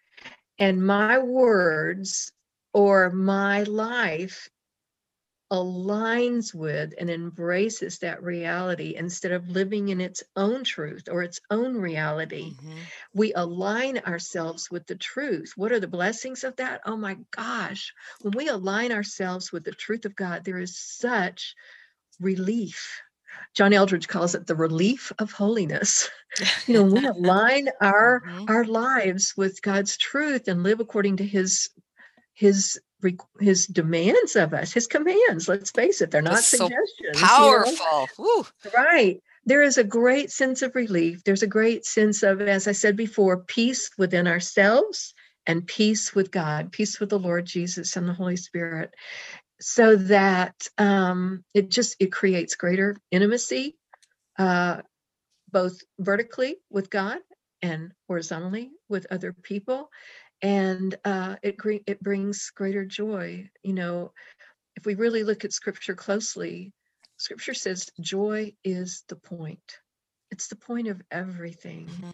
and 0.59 0.85
my 0.85 1.17
words 1.17 2.31
or 2.73 3.09
my 3.11 3.63
life 3.63 4.49
aligns 5.53 6.51
with 6.51 6.95
and 6.97 7.11
embraces 7.11 7.99
that 7.99 8.23
reality 8.23 8.95
instead 8.97 9.31
of 9.31 9.49
living 9.49 9.89
in 9.89 10.01
its 10.01 10.23
own 10.35 10.63
truth 10.63 11.07
or 11.11 11.21
its 11.21 11.39
own 11.51 11.77
reality. 11.77 12.53
Mm-hmm. 12.53 12.77
We 13.13 13.33
align 13.33 13.99
ourselves 13.99 14.71
with 14.71 14.87
the 14.87 14.95
truth. 14.95 15.53
What 15.55 15.71
are 15.71 15.79
the 15.79 15.87
blessings 15.87 16.43
of 16.43 16.55
that? 16.55 16.81
Oh 16.87 16.97
my 16.97 17.17
gosh. 17.29 17.93
When 18.21 18.33
we 18.35 18.47
align 18.47 18.91
ourselves 18.91 19.51
with 19.51 19.63
the 19.63 19.73
truth 19.73 20.05
of 20.05 20.15
God, 20.15 20.43
there 20.43 20.57
is 20.57 20.75
such 20.75 21.53
relief 22.19 22.99
John 23.53 23.73
Eldredge 23.73 24.07
calls 24.07 24.35
it 24.35 24.47
the 24.47 24.55
relief 24.55 25.11
of 25.19 25.31
holiness. 25.31 26.09
You 26.65 26.73
know, 26.73 26.83
we 26.85 27.05
align 27.05 27.69
our 27.79 28.21
mm-hmm. 28.21 28.45
our 28.47 28.65
lives 28.65 29.35
with 29.37 29.61
God's 29.61 29.95
truth 29.97 30.47
and 30.47 30.63
live 30.63 30.79
according 30.79 31.17
to 31.17 31.23
His 31.23 31.69
His 32.33 32.81
His 33.39 33.67
demands 33.67 34.35
of 34.35 34.51
us, 34.51 34.73
His 34.73 34.87
commands. 34.87 35.47
Let's 35.47 35.69
face 35.69 36.01
it, 36.01 36.09
they're 36.09 36.23
not 36.23 36.33
That's 36.33 36.47
suggestions. 36.47 37.19
So 37.19 37.23
powerful, 37.27 38.07
you 38.17 38.25
know? 38.25 38.71
right? 38.75 39.21
There 39.45 39.61
is 39.61 39.77
a 39.77 39.83
great 39.83 40.31
sense 40.31 40.63
of 40.63 40.73
relief. 40.73 41.23
There's 41.23 41.43
a 41.43 41.47
great 41.47 41.85
sense 41.85 42.23
of, 42.23 42.41
as 42.41 42.67
I 42.67 42.71
said 42.71 42.97
before, 42.97 43.43
peace 43.43 43.91
within 43.95 44.25
ourselves 44.25 45.13
and 45.45 45.67
peace 45.67 46.15
with 46.15 46.31
God, 46.31 46.71
peace 46.71 46.99
with 46.99 47.09
the 47.09 47.19
Lord 47.19 47.45
Jesus 47.45 47.95
and 47.95 48.09
the 48.09 48.13
Holy 48.13 48.37
Spirit 48.37 48.91
so 49.59 49.95
that 49.95 50.67
um, 50.77 51.43
it 51.53 51.69
just 51.69 51.95
it 51.99 52.11
creates 52.11 52.55
greater 52.55 52.97
intimacy 53.11 53.75
uh, 54.37 54.81
both 55.51 55.79
vertically 55.99 56.57
with 56.69 56.89
god 56.89 57.19
and 57.61 57.91
horizontally 58.07 58.71
with 58.89 59.07
other 59.11 59.33
people. 59.33 59.89
And 60.41 60.93
uh, 61.05 61.37
it 61.41 61.55
it 61.87 62.01
brings 62.01 62.51
greater 62.53 62.85
joy 62.85 63.49
you 63.63 63.73
know 63.73 64.11
if 64.75 64.85
we 64.85 64.95
really 64.95 65.23
look 65.23 65.45
at 65.45 65.53
scripture 65.53 65.95
closely 65.95 66.73
scripture 67.17 67.53
says 67.53 67.89
joy 68.01 68.53
is 68.63 69.03
the 69.07 69.15
point. 69.15 69.79
It's 70.31 70.47
the 70.47 70.55
point 70.55 70.87
of 70.87 71.01
everything. 71.11 71.87
Mm-hmm 71.87 72.09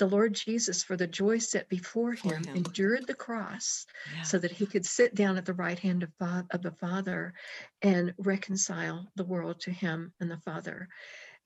the 0.00 0.06
Lord 0.06 0.32
Jesus, 0.34 0.82
for 0.82 0.96
the 0.96 1.06
joy 1.06 1.38
set 1.38 1.68
before 1.68 2.14
him, 2.14 2.42
him. 2.42 2.56
endured 2.56 3.06
the 3.06 3.14
cross 3.14 3.86
yeah. 4.16 4.22
so 4.22 4.38
that 4.38 4.50
he 4.50 4.66
could 4.66 4.86
sit 4.86 5.14
down 5.14 5.36
at 5.36 5.44
the 5.44 5.52
right 5.54 5.78
hand 5.78 6.02
of, 6.02 6.10
of 6.50 6.62
the 6.62 6.72
Father 6.72 7.34
and 7.82 8.14
reconcile 8.16 9.12
the 9.14 9.24
world 9.24 9.60
to 9.60 9.70
him 9.70 10.12
and 10.18 10.30
the 10.30 10.38
Father. 10.38 10.88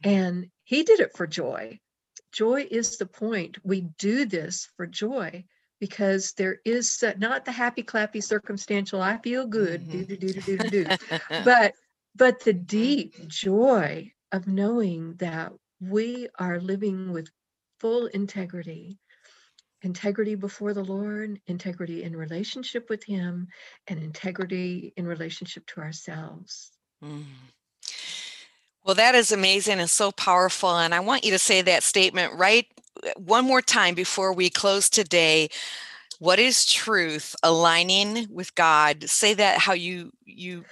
And 0.04 0.46
he 0.62 0.84
did 0.84 1.00
it 1.00 1.16
for 1.16 1.26
joy. 1.26 1.80
Joy 2.32 2.66
is 2.70 2.96
the 2.96 3.06
point. 3.06 3.58
We 3.64 3.82
do 3.98 4.24
this 4.24 4.70
for 4.76 4.86
joy 4.86 5.44
because 5.80 6.32
there 6.32 6.60
is 6.64 7.02
not 7.18 7.44
the 7.44 7.52
happy 7.52 7.82
clappy 7.82 8.22
circumstantial 8.22 9.02
i 9.02 9.18
feel 9.18 9.44
good 9.44 9.82
mm-hmm. 9.82 10.04
do, 10.04 10.16
do, 10.16 10.32
do, 10.32 10.56
do, 10.56 10.68
do, 10.70 10.96
but 11.44 11.74
but 12.14 12.40
the 12.40 12.54
mm-hmm. 12.54 12.64
deep 12.64 13.28
joy 13.28 14.10
of 14.32 14.46
knowing 14.46 15.14
that 15.16 15.52
we 15.80 16.28
are 16.38 16.60
living 16.60 17.12
with 17.12 17.28
full 17.84 18.06
integrity 18.06 18.98
integrity 19.82 20.34
before 20.34 20.72
the 20.72 20.82
Lord, 20.82 21.38
integrity 21.46 22.02
in 22.02 22.16
relationship 22.16 22.88
with 22.88 23.04
Him, 23.04 23.48
and 23.86 24.02
integrity 24.02 24.94
in 24.96 25.06
relationship 25.06 25.66
to 25.66 25.82
ourselves. 25.82 26.70
Mm. 27.04 27.24
Well, 28.82 28.94
that 28.94 29.14
is 29.14 29.32
amazing 29.32 29.80
and 29.80 29.90
so 29.90 30.10
powerful. 30.12 30.74
And 30.74 30.94
I 30.94 31.00
want 31.00 31.24
you 31.24 31.32
to 31.32 31.38
say 31.38 31.60
that 31.60 31.82
statement 31.82 32.32
right 32.38 32.66
one 33.18 33.44
more 33.44 33.60
time 33.60 33.94
before 33.94 34.32
we 34.32 34.48
close 34.48 34.88
today. 34.88 35.50
What 36.18 36.38
is 36.38 36.64
truth? 36.64 37.36
Aligning 37.42 38.28
with 38.30 38.54
God. 38.54 39.10
Say 39.10 39.34
that 39.34 39.58
how 39.58 39.74
you 39.74 40.10
you 40.24 40.64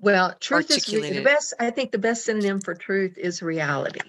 well, 0.00 0.34
truth 0.40 0.72
is 0.72 0.84
the 0.84 1.22
best. 1.22 1.54
I 1.60 1.70
think 1.70 1.92
the 1.92 1.98
best 1.98 2.24
synonym 2.24 2.60
for 2.60 2.74
truth 2.74 3.16
is 3.16 3.40
reality. 3.40 4.00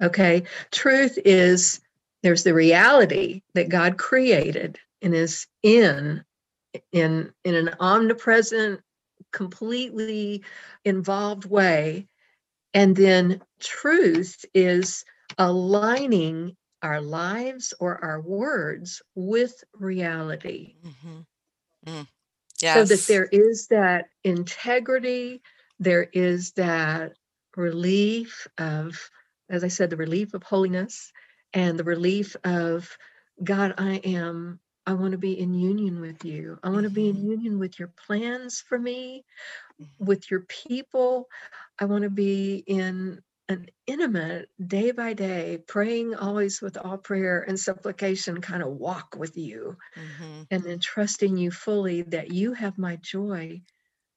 Okay, 0.00 0.44
truth 0.70 1.18
is 1.24 1.80
there's 2.26 2.42
the 2.42 2.54
reality 2.54 3.40
that 3.54 3.68
God 3.68 3.98
created 3.98 4.80
and 5.00 5.14
is 5.14 5.46
in 5.62 6.24
in 6.90 7.32
in 7.44 7.54
an 7.54 7.70
omnipresent 7.78 8.80
completely 9.32 10.42
involved 10.84 11.44
way 11.44 12.08
and 12.74 12.96
then 12.96 13.40
truth 13.60 14.44
is 14.54 15.04
aligning 15.38 16.56
our 16.82 17.00
lives 17.00 17.72
or 17.78 18.04
our 18.04 18.20
words 18.20 19.02
with 19.14 19.62
reality 19.74 20.74
mm-hmm. 20.84 21.20
mm. 21.86 22.06
yes. 22.60 22.74
so 22.74 22.84
that 22.84 23.06
there 23.06 23.28
is 23.30 23.68
that 23.68 24.06
integrity 24.24 25.40
there 25.78 26.08
is 26.12 26.50
that 26.54 27.12
relief 27.56 28.48
of 28.58 28.98
as 29.48 29.62
i 29.62 29.68
said 29.68 29.90
the 29.90 29.96
relief 29.96 30.34
of 30.34 30.42
holiness 30.42 31.12
and 31.52 31.78
the 31.78 31.84
relief 31.84 32.36
of 32.44 32.96
God, 33.42 33.74
I 33.78 33.96
am, 33.96 34.60
I 34.86 34.94
want 34.94 35.12
to 35.12 35.18
be 35.18 35.38
in 35.38 35.54
union 35.54 36.00
with 36.00 36.24
you. 36.24 36.58
I 36.62 36.70
want 36.70 36.84
to 36.84 36.90
be 36.90 37.08
in 37.08 37.16
mm-hmm. 37.16 37.30
union 37.30 37.58
with 37.58 37.78
your 37.78 37.92
plans 38.06 38.60
for 38.60 38.78
me, 38.78 39.24
mm-hmm. 39.80 40.04
with 40.04 40.30
your 40.30 40.40
people. 40.40 41.28
I 41.78 41.84
want 41.86 42.04
to 42.04 42.10
be 42.10 42.56
in 42.66 43.22
an 43.48 43.66
intimate 43.86 44.48
day 44.64 44.90
by 44.90 45.12
day, 45.12 45.58
praying 45.66 46.14
always 46.14 46.60
with 46.60 46.76
all 46.76 46.98
prayer 46.98 47.44
and 47.46 47.58
supplication, 47.58 48.40
kind 48.40 48.62
of 48.62 48.70
walk 48.70 49.14
with 49.16 49.36
you 49.36 49.76
mm-hmm. 49.96 50.42
and 50.50 50.64
then 50.64 50.80
trusting 50.80 51.36
you 51.36 51.50
fully 51.50 52.02
that 52.02 52.32
you 52.32 52.54
have 52.54 52.76
my 52.76 52.96
joy 52.96 53.62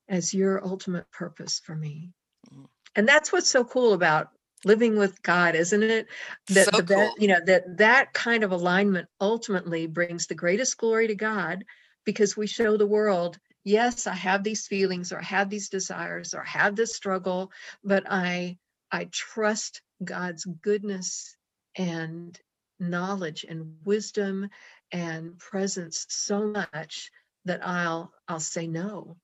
as 0.08 0.34
your 0.34 0.66
ultimate 0.66 1.10
purpose 1.12 1.62
for 1.64 1.76
me. 1.76 2.12
Mm. 2.52 2.66
And 2.96 3.08
that's 3.08 3.32
what's 3.32 3.50
so 3.50 3.64
cool 3.64 3.94
about 3.94 4.30
living 4.66 4.98
with 4.98 5.22
God, 5.24 5.56
isn't 5.56 5.84
it? 5.84 6.08
That 6.50 6.70
So 6.70 6.82
the 6.86 6.86
cool. 6.94 7.16
you 7.18 7.28
know 7.28 7.40
that 7.46 7.78
that 7.78 8.14
kind 8.14 8.44
of 8.44 8.52
alignment 8.52 9.08
ultimately 9.22 9.88
brings 9.88 10.28
the 10.28 10.36
greatest 10.36 10.78
glory 10.78 11.08
to 11.08 11.16
God 11.16 11.64
because 12.06 12.36
we 12.38 12.48
show 12.48 12.78
the 12.78 12.88
world, 12.88 13.40
yes, 13.64 14.08
I 14.08 14.14
have 14.16 14.44
these 14.44 14.68
feelings 14.68 15.12
or 15.12 15.20
I 15.20 15.24
have 15.24 15.50
these 15.50 15.70
desires 15.70 16.34
or 16.34 16.42
I 16.42 16.48
have 16.50 16.76
this 16.76 16.96
struggle, 16.96 17.52
but 17.84 18.04
I 18.10 18.58
I 18.92 19.06
trust 19.12 19.82
God's 20.04 20.46
goodness 20.46 21.38
and 21.76 22.40
knowledge 22.80 23.44
and 23.48 23.78
wisdom 23.86 24.50
and 24.92 25.38
presence 25.38 26.06
so 26.10 26.48
much 26.48 27.12
that 27.46 27.66
I'll 27.66 28.14
I'll 28.28 28.40
say 28.40 28.68
no 28.68 29.18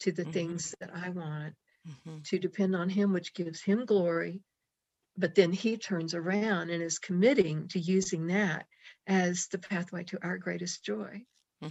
to 0.00 0.12
the 0.12 0.24
Mhm. 0.24 0.32
things 0.32 0.74
that 0.80 0.94
I 0.94 1.10
want 1.10 1.54
Mhm. 1.84 2.26
to 2.26 2.38
depend 2.38 2.76
on 2.76 2.88
him 2.88 3.12
which 3.12 3.34
gives 3.34 3.62
him 3.62 3.84
glory 3.86 4.42
but 5.16 5.34
then 5.34 5.52
he 5.52 5.76
turns 5.76 6.14
around 6.14 6.70
and 6.70 6.82
is 6.82 6.98
committing 6.98 7.68
to 7.68 7.78
using 7.78 8.26
that 8.26 8.66
as 9.06 9.46
the 9.48 9.58
pathway 9.58 10.04
to 10.04 10.18
our 10.22 10.38
greatest 10.38 10.84
joy 10.84 11.22
mm-hmm. 11.62 11.70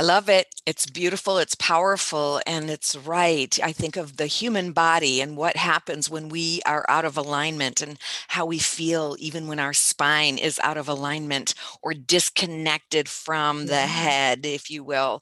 I 0.00 0.02
love 0.02 0.30
it. 0.30 0.46
It's 0.64 0.86
beautiful, 0.86 1.36
it's 1.36 1.54
powerful, 1.56 2.40
and 2.46 2.70
it's 2.70 2.96
right. 2.96 3.58
I 3.62 3.72
think 3.72 3.98
of 3.98 4.16
the 4.16 4.26
human 4.26 4.72
body 4.72 5.20
and 5.20 5.36
what 5.36 5.58
happens 5.58 6.08
when 6.08 6.30
we 6.30 6.62
are 6.64 6.86
out 6.88 7.04
of 7.04 7.18
alignment 7.18 7.82
and 7.82 7.98
how 8.28 8.46
we 8.46 8.58
feel 8.58 9.14
even 9.18 9.46
when 9.46 9.58
our 9.58 9.74
spine 9.74 10.38
is 10.38 10.58
out 10.60 10.78
of 10.78 10.88
alignment 10.88 11.52
or 11.82 11.92
disconnected 11.92 13.10
from 13.10 13.66
the 13.66 13.80
head, 13.80 14.46
if 14.46 14.70
you 14.70 14.82
will. 14.82 15.20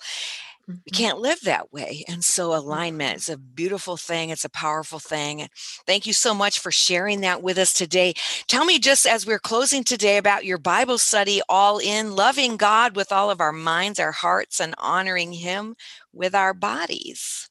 We 0.68 0.74
Mhm. 0.92 0.96
can't 0.96 1.18
live 1.18 1.40
that 1.42 1.72
way. 1.72 2.04
And 2.08 2.24
so 2.24 2.54
alignment 2.54 3.14
Mhm. 3.14 3.16
is 3.16 3.28
a 3.30 3.36
beautiful 3.38 3.96
thing. 3.96 4.30
It's 4.30 4.44
a 4.44 4.50
powerful 4.50 4.98
thing. 4.98 5.48
Thank 5.86 6.06
you 6.06 6.12
so 6.12 6.34
much 6.34 6.58
for 6.60 6.70
sharing 6.70 7.22
that 7.22 7.42
with 7.42 7.58
us 7.58 7.72
today. 7.72 8.14
Tell 8.48 8.64
me 8.66 8.78
just 8.78 9.06
as 9.06 9.26
we're 9.26 9.38
closing 9.38 9.82
today 9.84 10.18
about 10.18 10.44
your 10.44 10.58
Bible 10.58 10.98
study, 10.98 11.40
all 11.48 11.78
in 11.78 12.14
loving 12.16 12.56
God 12.58 12.96
with 12.96 13.12
all 13.12 13.30
of 13.30 13.40
our 13.40 13.52
minds, 13.52 13.98
our 13.98 14.12
hearts, 14.12 14.60
and 14.60 14.74
honoring 14.78 15.32
Him 15.32 15.74
with 16.12 16.34
our 16.34 16.54
bodies. 16.54 17.48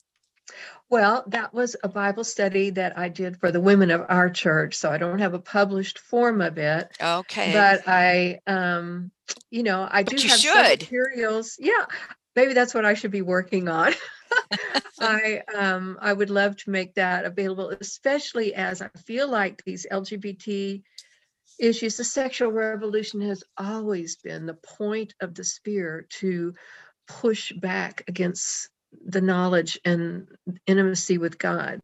well 0.89 1.25
that 1.27 1.53
was 1.53 1.75
a 1.83 1.89
bible 1.89 2.23
study 2.23 2.69
that 2.69 2.97
i 2.97 3.09
did 3.09 3.37
for 3.41 3.51
the 3.51 3.59
women 3.59 3.91
of 3.91 4.05
our 4.07 4.29
church 4.29 4.73
so 4.75 4.89
i 4.89 4.97
don't 4.97 5.19
have 5.19 5.33
a 5.33 5.39
published 5.39 5.99
form 5.99 6.39
of 6.41 6.57
it 6.57 6.89
Okay. 7.01 7.51
but 7.51 7.81
i 7.87 8.39
um 8.47 9.11
you 9.51 9.63
know 9.63 9.85
i 9.91 10.01
But 10.03 10.15
do 10.15 10.27
have 10.27 10.39
should. 10.39 10.79
materials 10.83 11.57
yeah 11.59 11.85
maybe 12.37 12.53
that's 12.53 12.73
what 12.73 12.85
i 12.85 12.93
should 12.93 13.11
be 13.11 13.23
working 13.23 13.67
on. 13.67 13.93
I 14.99 15.43
um 15.55 15.97
i 16.01 16.11
would 16.11 16.29
love 16.29 16.55
to 16.57 16.69
make 16.69 16.95
that 16.95 17.25
available 17.25 17.69
especially 17.69 18.55
as 18.55 18.81
i 18.81 18.89
feel 19.05 19.29
like 19.29 19.63
these 19.63 19.85
lgbt 19.91 20.81
issues 21.59 21.97
the 21.97 22.03
sexual 22.03 22.51
revolution 22.51 23.21
has 23.21 23.43
always 23.57 24.15
been 24.15 24.45
the 24.45 24.53
point 24.77 25.13
of 25.21 25.35
the 25.35 25.43
spear 25.43 26.07
to 26.21 26.53
push 27.07 27.51
back 27.51 28.03
against 28.07 28.69
the 29.05 29.21
knowledge 29.21 29.79
and 29.85 30.27
intimacy 30.65 31.17
with 31.17 31.37
god 31.37 31.81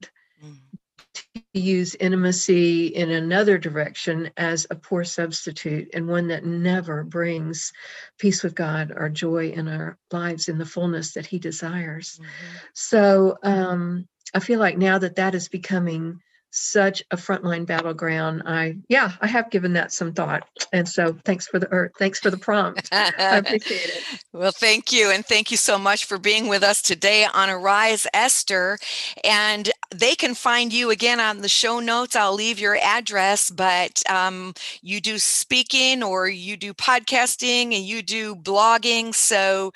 use 1.53 1.95
intimacy 1.95 2.87
in 2.87 3.11
another 3.11 3.57
direction 3.57 4.31
as 4.37 4.65
a 4.69 4.75
poor 4.75 5.03
substitute 5.03 5.89
and 5.93 6.07
one 6.07 6.27
that 6.27 6.45
never 6.45 7.03
brings 7.03 7.71
peace 8.17 8.43
with 8.43 8.55
God 8.55 8.91
or 8.95 9.09
joy 9.09 9.49
in 9.49 9.67
our 9.67 9.97
lives 10.11 10.49
in 10.49 10.57
the 10.57 10.65
fullness 10.65 11.13
that 11.13 11.27
He 11.27 11.39
desires. 11.39 12.19
Mhm. 12.19 12.25
So 12.73 13.37
um, 13.43 14.07
I 14.33 14.39
feel 14.39 14.59
like 14.59 14.77
now 14.77 14.97
that 14.97 15.17
that 15.17 15.35
is 15.35 15.47
becoming 15.47 16.21
such 16.55 17.03
a 17.11 17.17
frontline 17.17 17.65
battleground, 17.65 18.43
I 18.45 18.77
yeah, 18.87 19.13
I 19.21 19.27
have 19.27 19.49
given 19.49 19.73
that 19.73 19.91
some 19.91 20.13
thought, 20.13 20.47
and 20.71 20.87
so 20.87 21.17
thanks 21.25 21.47
for 21.47 21.59
the 21.59 21.67
or 21.73 21.91
thanks 21.97 22.19
for 22.19 22.29
the 22.29 22.37
prompt. 22.37 22.89
I 22.91 23.37
appreciate 23.37 23.89
it. 23.89 24.03
Well, 24.33 24.51
thank 24.51 24.91
you. 24.91 25.09
And 25.09 25.25
thank 25.25 25.51
you 25.51 25.57
so 25.57 25.77
much 25.77 26.05
for 26.05 26.17
being 26.17 26.47
with 26.47 26.63
us 26.63 26.81
today 26.81 27.25
on 27.33 27.49
Arise 27.49 28.05
Esther. 28.13 28.77
And 29.23 29.71
they 29.93 30.15
can 30.15 30.35
find 30.35 30.73
you 30.73 30.89
again 30.89 31.19
on 31.19 31.41
the 31.41 31.49
show 31.49 31.79
notes. 31.79 32.15
I'll 32.15 32.33
leave 32.33 32.59
your 32.59 32.77
address, 32.77 33.49
but 33.49 34.01
um, 34.09 34.53
you 34.81 35.01
do 35.01 35.17
speaking 35.17 36.03
or 36.03 36.27
you 36.27 36.57
do 36.57 36.73
podcasting 36.73 37.75
and 37.75 37.85
you 37.85 38.01
do 38.01 38.35
blogging. 38.35 39.13
So, 39.13 39.71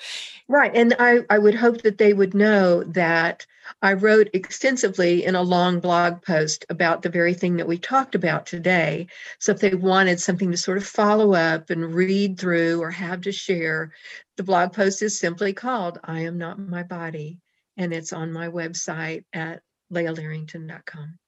Right. 0.48 0.74
And 0.74 0.94
I, 0.98 1.20
I 1.28 1.38
would 1.38 1.54
hope 1.54 1.82
that 1.82 1.98
they 1.98 2.12
would 2.14 2.34
know 2.34 2.82
that 2.84 3.46
I 3.82 3.94
wrote 3.94 4.30
extensively 4.32 5.24
in 5.24 5.34
a 5.34 5.42
long 5.42 5.80
blog 5.80 6.22
post 6.22 6.64
about 6.68 7.02
the 7.02 7.08
very 7.08 7.34
thing 7.34 7.56
that 7.56 7.68
we 7.68 7.78
talked 7.78 8.14
about 8.14 8.46
today. 8.46 9.08
So 9.38 9.52
if 9.52 9.60
they 9.60 9.74
wanted 9.74 10.20
something 10.20 10.50
to 10.50 10.56
sort 10.56 10.78
of 10.78 10.86
follow 10.86 11.34
up 11.34 11.70
and 11.70 11.94
read 11.94 12.38
through 12.38 12.80
or 12.80 12.90
have 12.90 13.22
to 13.22 13.32
share, 13.32 13.92
the 14.36 14.42
blog 14.42 14.72
post 14.72 15.02
is 15.02 15.18
simply 15.18 15.52
called 15.52 15.98
I 16.02 16.20
Am 16.20 16.38
Not 16.38 16.58
My 16.58 16.82
Body. 16.82 17.40
And 17.76 17.92
it's 17.92 18.12
on 18.12 18.32
my 18.32 18.48
website 18.48 19.24
at 19.32 19.62
leahlarrington.com. 19.92 21.18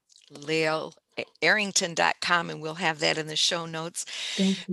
leoarrington.com, 1.42 2.50
and 2.50 2.60
we'll 2.62 2.74
have 2.74 2.98
that 3.00 3.18
in 3.18 3.26
the 3.26 3.36
show 3.36 3.66
notes. 3.66 4.04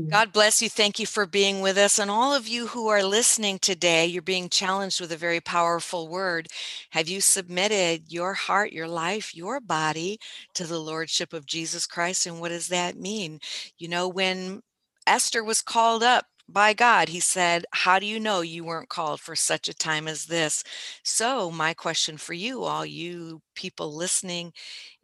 God 0.10 0.32
bless 0.32 0.62
you. 0.62 0.70
Thank 0.70 1.00
you 1.00 1.06
for 1.06 1.26
being 1.26 1.62
with 1.62 1.78
us. 1.78 2.00
And 2.00 2.10
all 2.10 2.34
of 2.34 2.48
you 2.48 2.68
who 2.68 2.88
are 2.88 3.04
listening 3.04 3.60
today, 3.60 4.06
you're 4.06 4.22
being 4.22 4.50
challenged 4.50 5.02
with 5.02 5.12
a 5.12 5.18
very 5.18 5.42
powerful 5.42 6.08
word. 6.08 6.48
Have 6.92 7.10
you 7.10 7.22
submitted 7.22 8.12
your 8.12 8.34
heart, 8.34 8.72
your 8.72 8.88
life, 8.88 9.36
your 9.36 9.60
body 9.60 10.20
to 10.54 10.66
the 10.66 10.80
Lordship 10.80 11.34
of 11.34 11.46
Jesus 11.46 11.86
Christ? 11.86 12.26
And 12.26 12.40
what 12.40 12.50
does 12.50 12.70
that 12.70 12.98
mean? 12.98 13.40
You 13.78 13.90
know, 13.90 14.08
when 14.08 14.62
Esther 15.06 15.44
was 15.44 15.62
called 15.62 16.04
up, 16.04 16.26
by 16.50 16.74
God, 16.74 17.10
he 17.10 17.20
said, 17.20 17.66
How 17.72 18.00
do 18.00 18.06
you 18.06 18.20
know 18.20 18.42
you 18.42 18.64
weren't 18.64 18.90
called 18.90 19.20
for 19.20 19.36
such 19.36 19.68
a 19.68 19.74
time 19.74 20.08
as 20.08 20.26
this? 20.26 20.64
So, 21.04 21.52
my 21.52 21.74
question 21.74 22.18
for 22.18 22.34
you, 22.34 22.64
all 22.64 22.86
you 22.86 23.42
people 23.56 23.94
listening, 23.94 24.54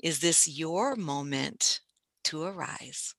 is 0.01 0.19
this 0.19 0.47
your 0.47 0.95
moment 0.95 1.81
to 2.25 2.43
arise? 2.43 3.15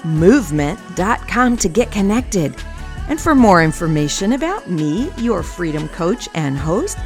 thearisemovement.com 0.06 1.56
to 1.58 1.68
get 1.68 1.90
connected. 1.90 2.54
And 3.08 3.20
for 3.20 3.34
more 3.34 3.62
information 3.62 4.32
about 4.32 4.70
me, 4.70 5.10
your 5.16 5.42
freedom 5.42 5.88
coach 5.88 6.28
and 6.34 6.56
host, 6.58 6.98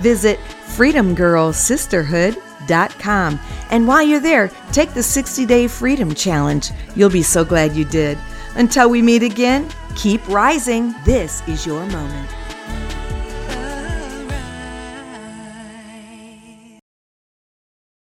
visit 0.00 0.38
freedomgirlsisterhood.com. 0.76 3.40
And 3.70 3.88
while 3.88 4.02
you're 4.02 4.20
there, 4.20 4.50
take 4.72 4.92
the 4.94 5.02
60 5.02 5.44
day 5.46 5.66
freedom 5.66 6.14
challenge. 6.14 6.70
You'll 6.94 7.10
be 7.10 7.22
so 7.22 7.44
glad 7.44 7.74
you 7.74 7.84
did. 7.84 8.16
Until 8.54 8.88
we 8.90 9.02
meet 9.02 9.22
again, 9.22 9.68
keep 9.96 10.26
rising. 10.28 10.94
This 11.04 11.46
is 11.48 11.66
your 11.66 11.84
moment. 11.86 12.37